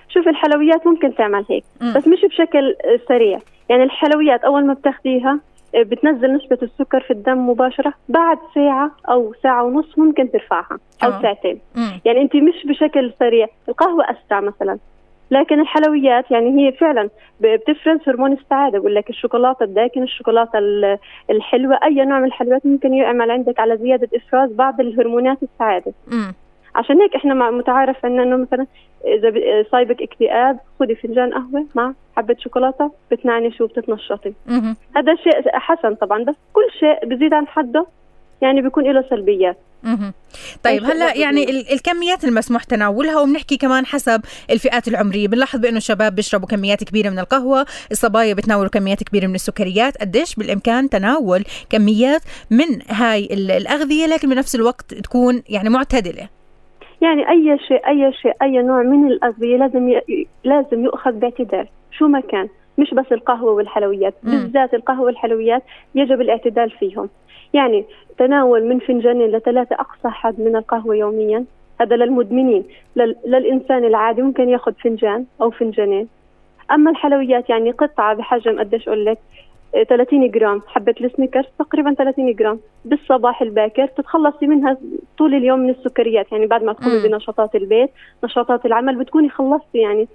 شوف 0.09 0.29
الحلويات 0.29 0.87
ممكن 0.87 1.14
تعمل 1.14 1.44
هيك 1.51 1.64
بس 1.81 2.09
مش 2.09 2.18
بشكل 2.31 2.77
سريع. 3.09 3.38
يعني 3.68 3.83
الحلويات 3.83 4.40
أول 4.40 4.66
ما 4.66 4.75
بتاخذيها 4.75 5.33
آه، 5.33 5.40
بتنزل 5.76 6.34
نسبة 6.34 6.58
السكر 6.62 7.00
في 7.00 7.10
الدم 7.10 7.48
مباشرة 7.50 7.94
بعد 8.08 8.38
ساعة 8.54 8.90
أو 9.08 9.34
ساعة 9.42 9.64
ونص 9.64 9.98
ممكن 9.98 10.30
ترفعها 10.30 10.78
أو 11.04 11.08
أوه. 11.10 11.22
ساعتين 11.22 11.58
مم. 11.76 12.00
يعني 12.04 12.22
أنت 12.22 12.37
مش 12.37 12.66
بشكل 12.66 13.12
سريع 13.18 13.46
القهوة 13.68 14.04
أسرع 14.04 14.40
مثلا 14.40 14.78
لكن 15.30 15.60
الحلويات 15.60 16.30
يعني 16.30 16.66
هي 16.66 16.72
فعلا 16.72 17.08
بتفرز 17.40 17.98
هرمون 18.06 18.32
السعادة 18.32 18.78
بقول 18.78 18.94
لك 18.94 19.10
الشوكولاتة 19.10 19.64
الداكنة 19.64 20.04
الشوكولاتة 20.04 20.58
الحلوة 21.30 21.78
أي 21.84 22.04
نوع 22.04 22.18
من 22.18 22.24
الحلويات 22.24 22.66
ممكن 22.66 22.94
يعمل 22.94 23.30
عندك 23.30 23.60
على 23.60 23.76
زيادة 23.76 24.08
إفراز 24.14 24.52
بعض 24.52 24.80
الهرمونات 24.80 25.38
السعادة 25.42 25.92
مم. 26.06 26.34
عشان 26.74 27.00
هيك 27.00 27.14
إحنا 27.14 27.50
متعارف 27.50 28.04
عندنا 28.04 28.22
إنه 28.22 28.37
مثلا 28.37 28.66
إذا 29.04 29.32
صايبك 29.72 30.02
اكتئاب 30.02 30.60
خذي 30.80 30.94
فنجان 30.94 31.34
قهوة 31.34 31.66
مع 31.74 31.94
حبة 32.16 32.37
شوكولاتة 32.38 32.90
بتنعنشي 33.10 33.62
وبتتنشطي 33.62 34.32
هذا 34.96 35.14
شيء 35.24 35.58
حسن 35.58 35.94
طبعا 35.94 36.24
بس 36.24 36.34
كل 36.52 36.66
شيء 36.80 37.08
بزيد 37.08 37.34
عن 37.34 37.46
حده 37.46 37.87
يعني 38.42 38.62
بيكون 38.62 38.84
له 38.84 39.04
سلبيات. 39.10 39.56
طيب 40.64 40.84
هلأ 40.84 41.16
يعني 41.16 41.50
الكميات 41.72 42.24
المسموح 42.24 42.64
تناولها 42.64 43.20
وبنحكي 43.20 43.56
كمان 43.56 43.87
حسب 43.87 44.20
الفئات 44.50 44.88
العمرية. 44.88 45.28
بنلاحظ 45.28 45.58
بأنه 45.58 45.76
الشباب 45.76 46.14
بيشربوا 46.14 46.48
كميات 46.48 46.84
كبيرة 46.84 47.10
من 47.10 47.18
القهوة 47.18 47.66
الصبايا 47.90 48.34
بتناولوا 48.34 48.70
كميات 48.70 49.02
كبيرة 49.02 49.26
من 49.26 49.34
السكريات. 49.34 49.96
قديش 49.96 50.34
بالإمكان 50.34 50.88
تناول 50.88 51.44
كميات 51.70 52.22
من 52.50 52.82
هاي 52.90 53.24
الأغذية 53.30 54.06
لكن 54.06 54.28
بنفس 54.28 54.54
الوقت 54.54 54.94
تكون 54.94 55.42
يعني 55.48 55.68
معتدلة؟ 55.68 56.28
يعني 57.05 57.29
أي 57.31 57.59
شيء 57.59 57.88
أي 57.88 58.12
شيء 58.12 58.33
أي 58.43 58.62
نوع 58.62 58.83
من 58.83 59.07
الاغذيه 59.07 59.57
لازم 59.57 59.88
ي... 59.88 60.27
لازم 60.45 60.85
يؤخذ 60.85 61.12
باعتدال. 61.12 61.69
شو 61.90 62.09
ما 62.09 62.21
كان 62.21 62.49
مش 62.79 62.95
بس 62.95 63.12
القهوة 63.12 63.53
والحلويات 63.53 64.14
بالذات 64.23 64.75
القهوة 64.75 65.07
والحلويات 65.07 65.62
يجب 65.95 66.21
الاعتدال 66.21 66.71
فيهم. 66.71 67.09
يعني 67.55 67.85
تناول 68.19 68.64
من 68.64 68.79
فنجانين 68.79 69.31
لثلاثة 69.31 69.75
أقصى 69.75 70.09
حد 70.09 70.40
من 70.40 70.57
القهوة 70.57 70.97
يوميا 70.97 71.45
هذا 71.81 71.97
للمدمنين 71.97 72.64
لل... 72.97 73.17
للإنسان 73.27 73.85
العادي 73.85 74.23
ممكن 74.23 74.49
يأخذ 74.49 74.73
فنجان 74.73 75.25
أو 75.40 75.51
فنجانين. 75.51 76.09
أما 76.71 76.90
الحلويات 76.90 77.51
يعني 77.51 77.71
قطعة 77.71 78.14
بحجم 78.14 78.59
قديش 78.59 78.88
لك 78.88 79.19
30 79.82 80.30
جرام 80.30 80.62
حبة 80.66 80.94
السنيكرز 81.00 81.44
تقريبا 81.58 81.94
30 81.94 82.32
جرام. 82.34 82.60
بالصباح 82.84 83.42
الباكر 83.42 83.87
تتخلصي 83.87 84.46
منها 84.46 84.76
طول 85.18 85.34
اليوم 85.34 85.58
من 85.58 85.70
السكريات 85.70 86.32
يعني 86.32 86.46
بعد 86.46 86.62
ما 86.62 86.72
تقومي 86.72 87.08
بنشاطات 87.08 87.54
البيت 87.54 87.90
نشاطات 88.24 88.66
العمل 88.66 88.96
بتكوني 88.96 89.28
خلصتي 89.28 89.78
يعني 89.78 90.08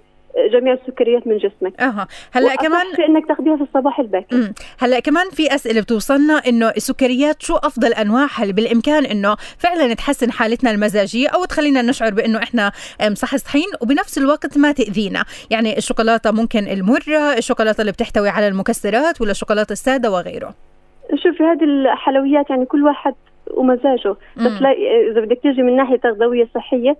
جميع 0.52 0.72
السكريات 0.72 1.26
من 1.26 1.38
جسمك. 1.38 1.80
أها. 1.80 2.08
هلأ 2.32 2.54
كمان 2.54 2.86
في 2.96 3.06
إنك 3.06 3.26
تاخذيها 3.26 3.56
في 3.56 3.62
الصباح 3.62 4.00
الباكر. 4.00 4.52
هلأ 4.78 5.00
كمان 5.00 5.30
في 5.30 5.54
أسئلة 5.54 5.80
بتوصلنا 5.80 6.42
إنه 6.48 6.68
السكريات 6.68 7.42
شو 7.42 7.56
أفضل 7.56 7.92
انواعها 7.92 8.42
اللي 8.42 8.52
بالإمكان 8.52 9.04
إنه 9.04 9.36
فعلا 9.58 9.94
تحسن 9.94 10.32
حالتنا 10.32 10.70
المزاجية 10.70 11.28
أو 11.28 11.44
تخلينا 11.44 11.82
نشعر 11.82 12.10
بإنه 12.14 12.38
إحنا 12.38 12.72
مصحصحين 13.02 13.66
وبنفس 13.82 14.18
الوقت 14.18 14.58
ما 14.58 14.72
تأذينا؟ 14.72 15.24
يعني 15.50 15.78
الشوكولاتة 15.78 16.30
ممكن 16.30 16.58
المرة 16.68 17.38
الشوكولاتة 17.38 17.80
اللي 17.80 17.92
بتحتوي 17.92 18.28
على 18.28 18.48
المكسرات 18.48 19.20
ولا 19.20 19.30
الشوكولاتة 19.30 19.72
السادة 19.72 20.10
وغيره؟ 20.10 20.54
شوفي 21.14 21.42
هذه 21.42 21.64
الحلويات 21.64 22.50
يعني 22.50 22.66
كل 22.66 22.84
واحد 22.84 23.14
ومزاجه. 23.50 24.14
بس 24.36 24.62
لا 24.62 24.70
إذا 25.10 25.20
بدك 25.20 25.38
تيجي 25.42 25.62
من 25.62 25.76
ناحية 25.76 25.96
تغذويه 25.96 26.48
صحية 26.54 26.96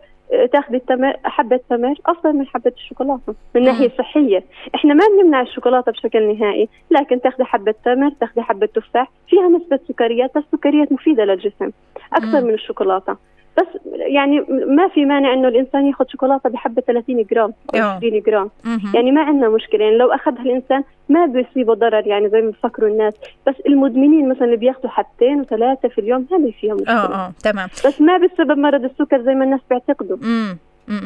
تاخذي 0.53 0.77
التمر 0.77 1.17
حبة 1.25 1.61
تمر 1.71 1.95
افضل 2.07 2.33
من 2.33 2.47
حبه 2.47 2.73
الشوكولاتة 2.77 3.35
من 3.55 3.63
ناحية 3.63 3.91
صحية. 3.99 4.45
إحنا 4.75 4.95
ما 4.95 5.05
بنمنع 5.09 5.41
الشوكولاتة 5.41 5.93
بشكل 5.93 6.39
نهائي 6.39 6.69
لكن 6.91 7.21
تاخذي 7.21 7.45
حبة 7.45 7.75
تمر 7.85 8.11
تاخذي 8.21 8.43
حبة 8.43 8.67
تفاح 8.67 9.11
فيها 9.29 9.49
نسبة 9.49 9.81
سكريات 9.89 10.31
بس 10.39 10.45
السكريات 10.53 10.93
مفيدة 10.93 11.25
للجسم 11.25 11.71
أكثر 12.13 12.41
من 12.45 12.55
الشوكولاتة. 12.55 13.17
بس 13.61 13.67
يعني 13.95 14.41
ما 14.67 14.89
في 14.89 15.05
مانع 15.05 15.33
إنه 15.33 15.49
الإنسان 15.49 15.87
ياخذ 15.87 16.05
شوكولاتة 16.09 16.51
بحبة 16.51 16.83
30 16.83 17.23
جرام 17.31 17.53
أو 17.75 17.81
20 17.81 18.21
جرام. 18.21 18.51
يعني 18.95 19.11
ما 19.11 19.23
عندنا 19.23 19.49
مشكلة. 19.49 19.85
يعني 19.85 19.97
لو 19.97 20.13
أخذها 20.13 20.43
الإنسان 20.43 20.85
ما 21.09 21.27
بيصيبه 21.27 21.75
ضرر 21.75 22.07
يعني 22.07 22.29
زي 22.29 22.41
ما 22.43 22.51
بفكروا 22.51 22.89
الناس. 22.89 23.15
بس 23.47 23.55
المدمنين 23.67 24.29
مثلا 24.29 24.45
اللي 24.45 24.57
بياخذوا 24.57 24.91
حبتين 24.91 25.41
وثلاثة 25.41 25.89
في 25.89 26.01
اليوم 26.01 26.27
هذا 26.33 26.51
فيها 26.61 26.75
مشكلة. 26.75 26.95
آه 26.95 27.27
آه 27.27 27.33
تمام. 27.45 27.69
بس 27.87 28.01
ما 28.01 28.17
بسبب 28.19 28.59
مرض 28.59 28.85
السكر 28.85 29.23
زي 29.23 29.35
ما 29.35 29.45
الناس 29.45 29.61
بيعتقدوا. 29.71 30.17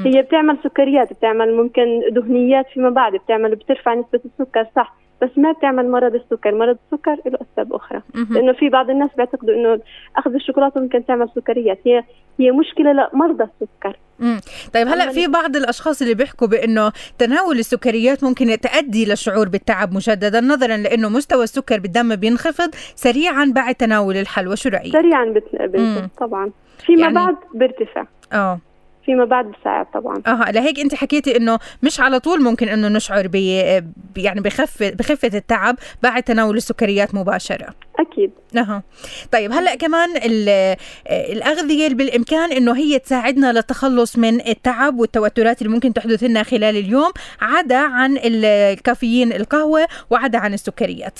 هي 0.04 0.22
بتعمل 0.22 0.56
سكريات 0.64 1.12
بتعمل 1.12 1.56
ممكن 1.56 2.02
دهنيات 2.10 2.66
فيما 2.66 2.90
بعد 2.90 3.12
بتعمل 3.12 3.54
بترفع 3.54 3.94
نسبة 3.94 4.20
السكر 4.24 4.66
صح. 4.76 4.94
بس 5.22 5.30
ما 5.36 5.52
بتعمل 5.52 5.90
مرض 5.90 6.14
السكر. 6.14 6.54
مرض 6.54 6.76
السكر 6.84 7.16
له 7.26 7.38
أسباب 7.42 7.72
أخرى. 7.72 8.02
لأنه 8.30 8.52
في 8.52 8.68
بعض 8.68 8.90
الناس 8.90 9.10
بيعتقدوا 9.16 9.54
إنه 9.54 9.80
أخذ 10.16 10.34
الشوكولاتة 10.34 10.80
ممكن 10.80 11.06
تعمل 11.06 11.28
سكريات. 11.34 11.78
هي 11.84 12.04
هي 12.40 12.50
مشكلة 12.50 12.92
لمرضى 12.92 13.44
السكر. 13.44 13.96
مم. 14.18 14.40
طيب 14.74 14.88
هلأ 14.88 15.12
في 15.12 15.26
بعض 15.26 15.56
الأشخاص 15.56 16.02
اللي 16.02 16.14
بيحكوا 16.14 16.46
بإنه 16.46 16.92
تناول 17.18 17.58
السكريات 17.58 18.24
ممكن 18.24 18.56
تؤدي 18.60 19.04
للشعور 19.04 19.48
بالتعب 19.48 19.94
مجددا 19.94 20.40
نظرا 20.40 20.76
لإنه 20.76 21.08
مستوى 21.08 21.44
السكر 21.44 21.80
بالدم 21.80 22.16
بينخفض 22.16 22.70
سريعا 22.94 23.52
بعد 23.54 23.74
تناول 23.74 24.16
الحلوى. 24.16 24.56
شو 24.56 24.68
رأيك؟ 24.68 24.92
سريعا 24.92 25.24
بت... 25.24 25.44
طبعا. 26.18 26.50
فيما 26.86 27.00
يعني... 27.00 27.14
بعد 27.14 27.36
بيرتفع. 27.54 28.06
آه. 28.32 28.60
فيما 29.04 29.24
بعد 29.24 29.52
بساعد 29.60 29.86
طبعا. 29.94 30.22
آه 30.26 30.50
لهيك 30.50 30.80
أنت 30.80 30.94
حكيتي 30.94 31.36
إنه 31.36 31.58
مش 31.82 32.00
على 32.00 32.20
طول 32.20 32.42
ممكن 32.42 32.68
إنه 32.68 32.88
نشعر 32.88 33.26
ب 33.26 33.34
يعني 34.16 34.40
بخفه 34.40 34.90
بخفة 34.90 35.30
التعب 35.34 35.76
بعد 36.02 36.22
تناول 36.22 36.56
السكريات 36.56 37.14
مباشرة. 37.14 37.74
أكيد. 37.98 38.30
أها. 38.56 38.82
طيب 39.32 39.52
هلأ 39.52 39.74
كمان 39.74 40.08
الأغذية 41.32 41.86
اللي 41.86 41.94
بالإمكان 41.94 42.52
إنه 42.52 42.76
هي 42.76 42.98
تساعدنا 42.98 43.52
للتخلص 43.52 44.18
من 44.18 44.40
التعب 44.48 44.98
والتوترات 44.98 45.62
اللي 45.62 45.72
ممكن 45.72 45.92
تحدث 45.92 46.22
لنا 46.22 46.42
خلال 46.42 46.76
اليوم 46.76 47.12
عدا 47.40 47.78
عن 47.78 48.18
الكافيين 48.24 49.32
القهوة 49.32 49.86
وعدا 50.10 50.38
عن 50.38 50.54
السكريات. 50.54 51.18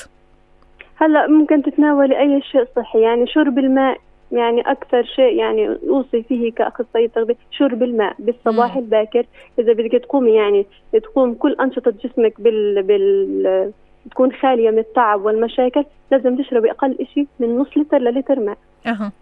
هلأ 0.97 1.27
ممكن 1.27 1.63
تتناولي 1.63 2.21
أي 2.21 2.43
شيء 2.53 2.65
صحي 2.77 3.01
يعني 3.01 3.27
شرب 3.27 3.59
الماء 3.59 3.99
يعني 4.33 4.61
أكثر 4.61 5.03
شيء 5.03 5.35
يعني 5.35 5.79
أوصي 5.89 6.23
فيه 6.23 6.53
كأخصائية 6.53 7.09
تغذية 7.09 7.37
شرب 7.51 7.83
الماء 7.83 8.15
بالصباح 8.19 8.77
مم. 8.77 8.83
الباكر. 8.83 9.27
إذا 9.59 9.73
بدك 9.73 9.93
تقومي 9.93 10.35
يعني 10.35 10.67
تقوم 10.93 11.35
كل 11.35 11.57
أنشطة 11.61 11.95
جسمك 12.05 12.41
بال 12.41 12.83
بال 12.83 13.73
تكون 14.11 14.33
خالية 14.33 14.71
من 14.71 14.79
التعب 14.79 15.25
والمشاكل 15.25 15.85
لازم 16.11 16.37
تشربي 16.37 16.71
أقل 16.71 16.97
شيء 17.15 17.27
من 17.41 17.59
نص 17.59 17.69
لتر 17.77 17.99
للتر 17.99 18.41
ماء. 18.41 18.57
أه. 18.87 19.13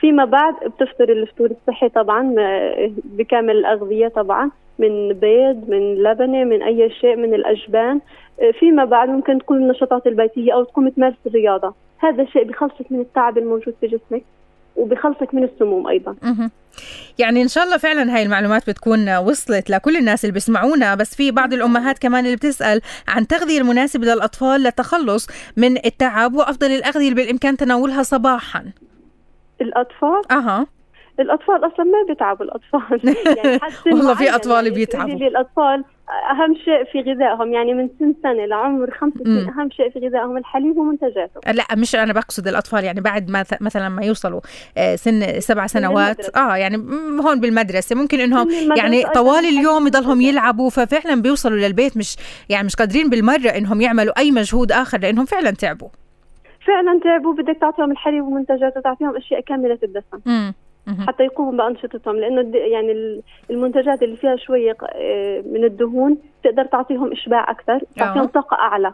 فيما 0.00 0.24
بعد 0.24 0.54
بتفطري 0.54 1.12
الفطور 1.12 1.50
الصحي 1.50 1.88
طبعا 1.88 2.34
بكامل 3.04 3.56
الأغذية 3.56 4.08
طبعا 4.08 4.50
من 4.78 5.12
بيض 5.12 5.64
من 5.68 5.94
لبنة 5.94 6.44
من 6.44 6.62
أي 6.62 6.90
شيء 6.90 7.16
من 7.16 7.34
الأجبان. 7.34 8.00
فيما 8.58 8.84
بعد 8.84 9.08
ممكن 9.08 9.38
تكون 9.38 9.56
النشاطات 9.56 10.06
البيتية 10.06 10.54
أو 10.54 10.64
تقوم 10.64 10.88
تمارس 10.88 11.14
الرياضة. 11.26 11.74
هذا 11.98 12.22
الشيء 12.22 12.44
بخلصك 12.44 12.92
من 12.92 13.00
التعب 13.00 13.38
الموجود 13.38 13.74
في 13.80 13.86
جسمك. 13.86 14.22
وبخلصك 14.78 15.34
من 15.34 15.44
السموم 15.44 15.86
أيضا. 15.88 16.16
يعني 17.18 17.42
إن 17.42 17.48
شاء 17.48 17.64
الله 17.64 17.76
فعلا 17.76 18.16
هاي 18.16 18.22
المعلومات 18.22 18.70
بتكون 18.70 19.16
وصلت 19.16 19.70
لكل 19.70 19.96
الناس 19.96 20.24
اللي 20.24 20.32
بيسمعونا 20.32 20.94
بس 20.94 21.14
في 21.14 21.30
بعض 21.30 21.52
الأمهات 21.52 21.98
كمان 21.98 22.24
اللي 22.24 22.36
بتسأل 22.36 22.80
عن 23.08 23.26
تغذية 23.26 23.60
المناسبة 23.60 24.06
للأطفال 24.06 24.60
للتخلص 24.60 25.28
من 25.56 25.76
التعب 25.76 26.34
وأفضل 26.34 26.70
الأغذية 26.70 27.08
اللي 27.08 27.22
بالإمكان 27.22 27.56
تناولها 27.56 28.02
صباحا. 28.02 28.64
الأطفال؟ 29.60 30.32
أها. 30.32 30.66
الأطفال 31.20 31.56
أصلا 31.56 31.84
ما 31.84 32.04
بيتعبوا 32.08 32.44
الأطفال. 32.44 33.00
يعني 33.38 33.60
والله 33.86 34.14
في 34.14 34.34
أطفال 34.34 34.64
يعني 34.64 34.70
بيتعبوا. 34.70 35.14
الاطفال 35.14 35.84
أهم 36.30 36.54
شيء 36.54 36.84
في 36.92 37.10
غذائهم 37.10 37.52
يعني 37.52 37.74
من 37.74 37.88
سن 37.98 38.14
سنة 38.22 38.46
لعمر 38.46 38.90
خمس 38.90 39.12
سنين 39.24 39.48
أهم 39.48 39.70
شيء 39.70 39.90
في 39.90 39.98
غذائهم 39.98 40.36
الحليب 40.36 40.76
ومنتجاته 40.78 41.52
لا 41.52 41.64
مش 41.76 41.94
أنا 41.94 42.12
بقصد 42.12 42.48
الأطفال 42.48 42.84
يعني 42.84 43.00
بعد 43.00 43.30
ما 43.30 43.44
مثلا 43.60 43.88
ما 43.88 44.04
يوصلوا 44.04 44.40
آه، 44.78 44.96
سن 44.96 45.40
سبع 45.40 45.66
سنوات 45.66 46.36
آه 46.36 46.56
يعني 46.56 46.76
هون 47.20 47.40
بالمدرسة 47.40 47.96
ممكن 47.96 48.20
إنهم 48.20 48.48
يعني 48.76 49.02
طوال 49.02 49.44
اليوم 49.44 49.86
يضلهم 49.86 50.20
يلعبوا 50.20 50.70
ففعلا 50.70 51.22
بيوصلوا 51.22 51.58
للبيت 51.58 51.96
مش 51.96 52.16
يعني 52.48 52.66
مش 52.66 52.76
قادرين 52.76 53.10
بالمرة 53.10 53.48
إنهم 53.48 53.80
يعملوا 53.80 54.18
أي 54.18 54.30
مجهود 54.30 54.72
آخر 54.72 54.98
لإنهم 54.98 55.24
فعلا 55.24 55.50
تعبوا. 55.50 55.88
فعلا 56.66 57.00
تعبوا 57.04 57.34
بدك 57.34 57.58
تعطيهم 57.60 57.90
الحليب 57.90 58.24
ومنتجاته 58.24 58.80
تعطيهم 58.80 59.16
أشياء 59.16 59.40
كاملة 59.40 59.78
الدسم. 59.82 60.52
حتى 61.06 61.24
يقوموا 61.24 61.52
بأنشطتهم 61.52 62.16
لأنه 62.16 62.56
يعني 62.56 63.22
المنتجات 63.50 64.02
اللي 64.02 64.16
فيها 64.16 64.36
شوية 64.36 64.76
آه، 64.94 65.40
من 65.40 65.64
الدهون 65.64 66.18
تقدر 66.44 66.64
تعطيهم 66.64 67.12
إشباع 67.12 67.50
أكثر 67.50 67.80
تعطيهم 67.96 68.26
طاقة 68.26 68.54
أعلى. 68.56 68.92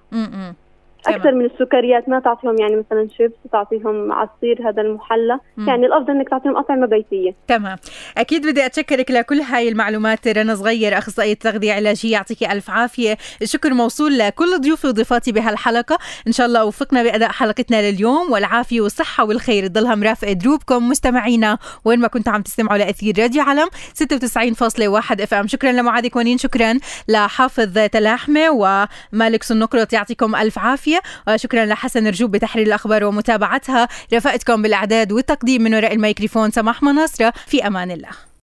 أكثر 1.09 1.35
من 1.35 1.45
السكريات 1.45 2.09
ما 2.09 2.21
تعطيهم 2.21 2.57
يعني 2.61 2.77
مثلا 2.77 3.09
شيبس 3.17 3.35
تعطيهم 3.53 4.13
عصير 4.13 4.69
هذا 4.69 4.83
المحلى. 4.83 5.39
مم. 5.57 5.69
يعني 5.69 5.87
الافضل 5.87 6.11
إنك 6.11 6.29
تعطيهم 6.29 6.57
أطعمة 6.57 6.87
بيتية. 6.87 7.35
تمام. 7.49 7.77
أكيد 8.19 8.47
بدي 8.47 8.67
أتشكرك 8.67 9.11
لكل 9.11 9.41
هاي 9.41 9.69
المعلومات 9.69 10.29
رنا 10.29 10.55
صغير 10.55 10.99
أخصائية 10.99 11.35
تغذية 11.35 11.73
علاجية 11.73 12.13
يعطيك 12.13 12.43
ألف 12.43 12.71
عافية. 12.71 13.17
الشكر 13.43 13.75
موصول 13.75 14.19
لكل 14.19 14.61
ضيوفي 14.61 14.87
وضيفاتي 14.87 15.33
بهالحلقة. 15.33 15.99
إن 16.27 16.33
شاء 16.33 16.47
الله 16.47 16.65
وفقنا 16.65 17.03
بأداء 17.03 17.29
حلقتنا 17.29 17.91
لليوم 17.91 18.33
والعافية 18.33 18.81
والصحة 18.81 19.25
والخير. 19.25 19.67
تضلها 19.67 19.95
مرافقه 19.95 20.33
دروبكم 20.33 20.89
مستمعينا 20.89 21.59
وين 21.85 22.01
ما 22.01 22.09
كنتوا 22.09 22.33
عم 22.33 22.43
تستمعوا 22.43 22.79
لأثير 22.79 23.15
راديو 23.19 23.43
علم 23.43 23.69
96.1 23.95 25.21
إف 25.21 25.35
إم. 25.35 25.47
شكرا 25.47 25.73
لمعاذ 25.73 26.07
كونين 26.07 26.39
شكرا 26.39 26.79
لحافظ 27.09 27.79
تلاحمة 27.93 28.51
ومالك 28.51 29.43
سنقرط 29.43 29.93
يعطيكم 29.93 30.37
ألف 30.37 30.59
عافية. 30.59 30.94
وشكرا 31.29 31.67
لحسن 31.67 32.07
رجوب 32.07 32.31
بتحرير 32.31 32.67
الأخبار 32.67 33.05
ومتابعتها. 33.05 33.89
رفقتكم 34.15 34.63
بالإعداد 34.63 35.13
والتقديم 35.13 35.63
من 35.63 35.75
وراء 35.75 35.95
الميكروفون 35.95 36.51
سماح 36.51 36.83
مناصرة. 36.83 37.33
في 37.47 37.67
أمان 37.67 37.91
الله. 37.91 38.25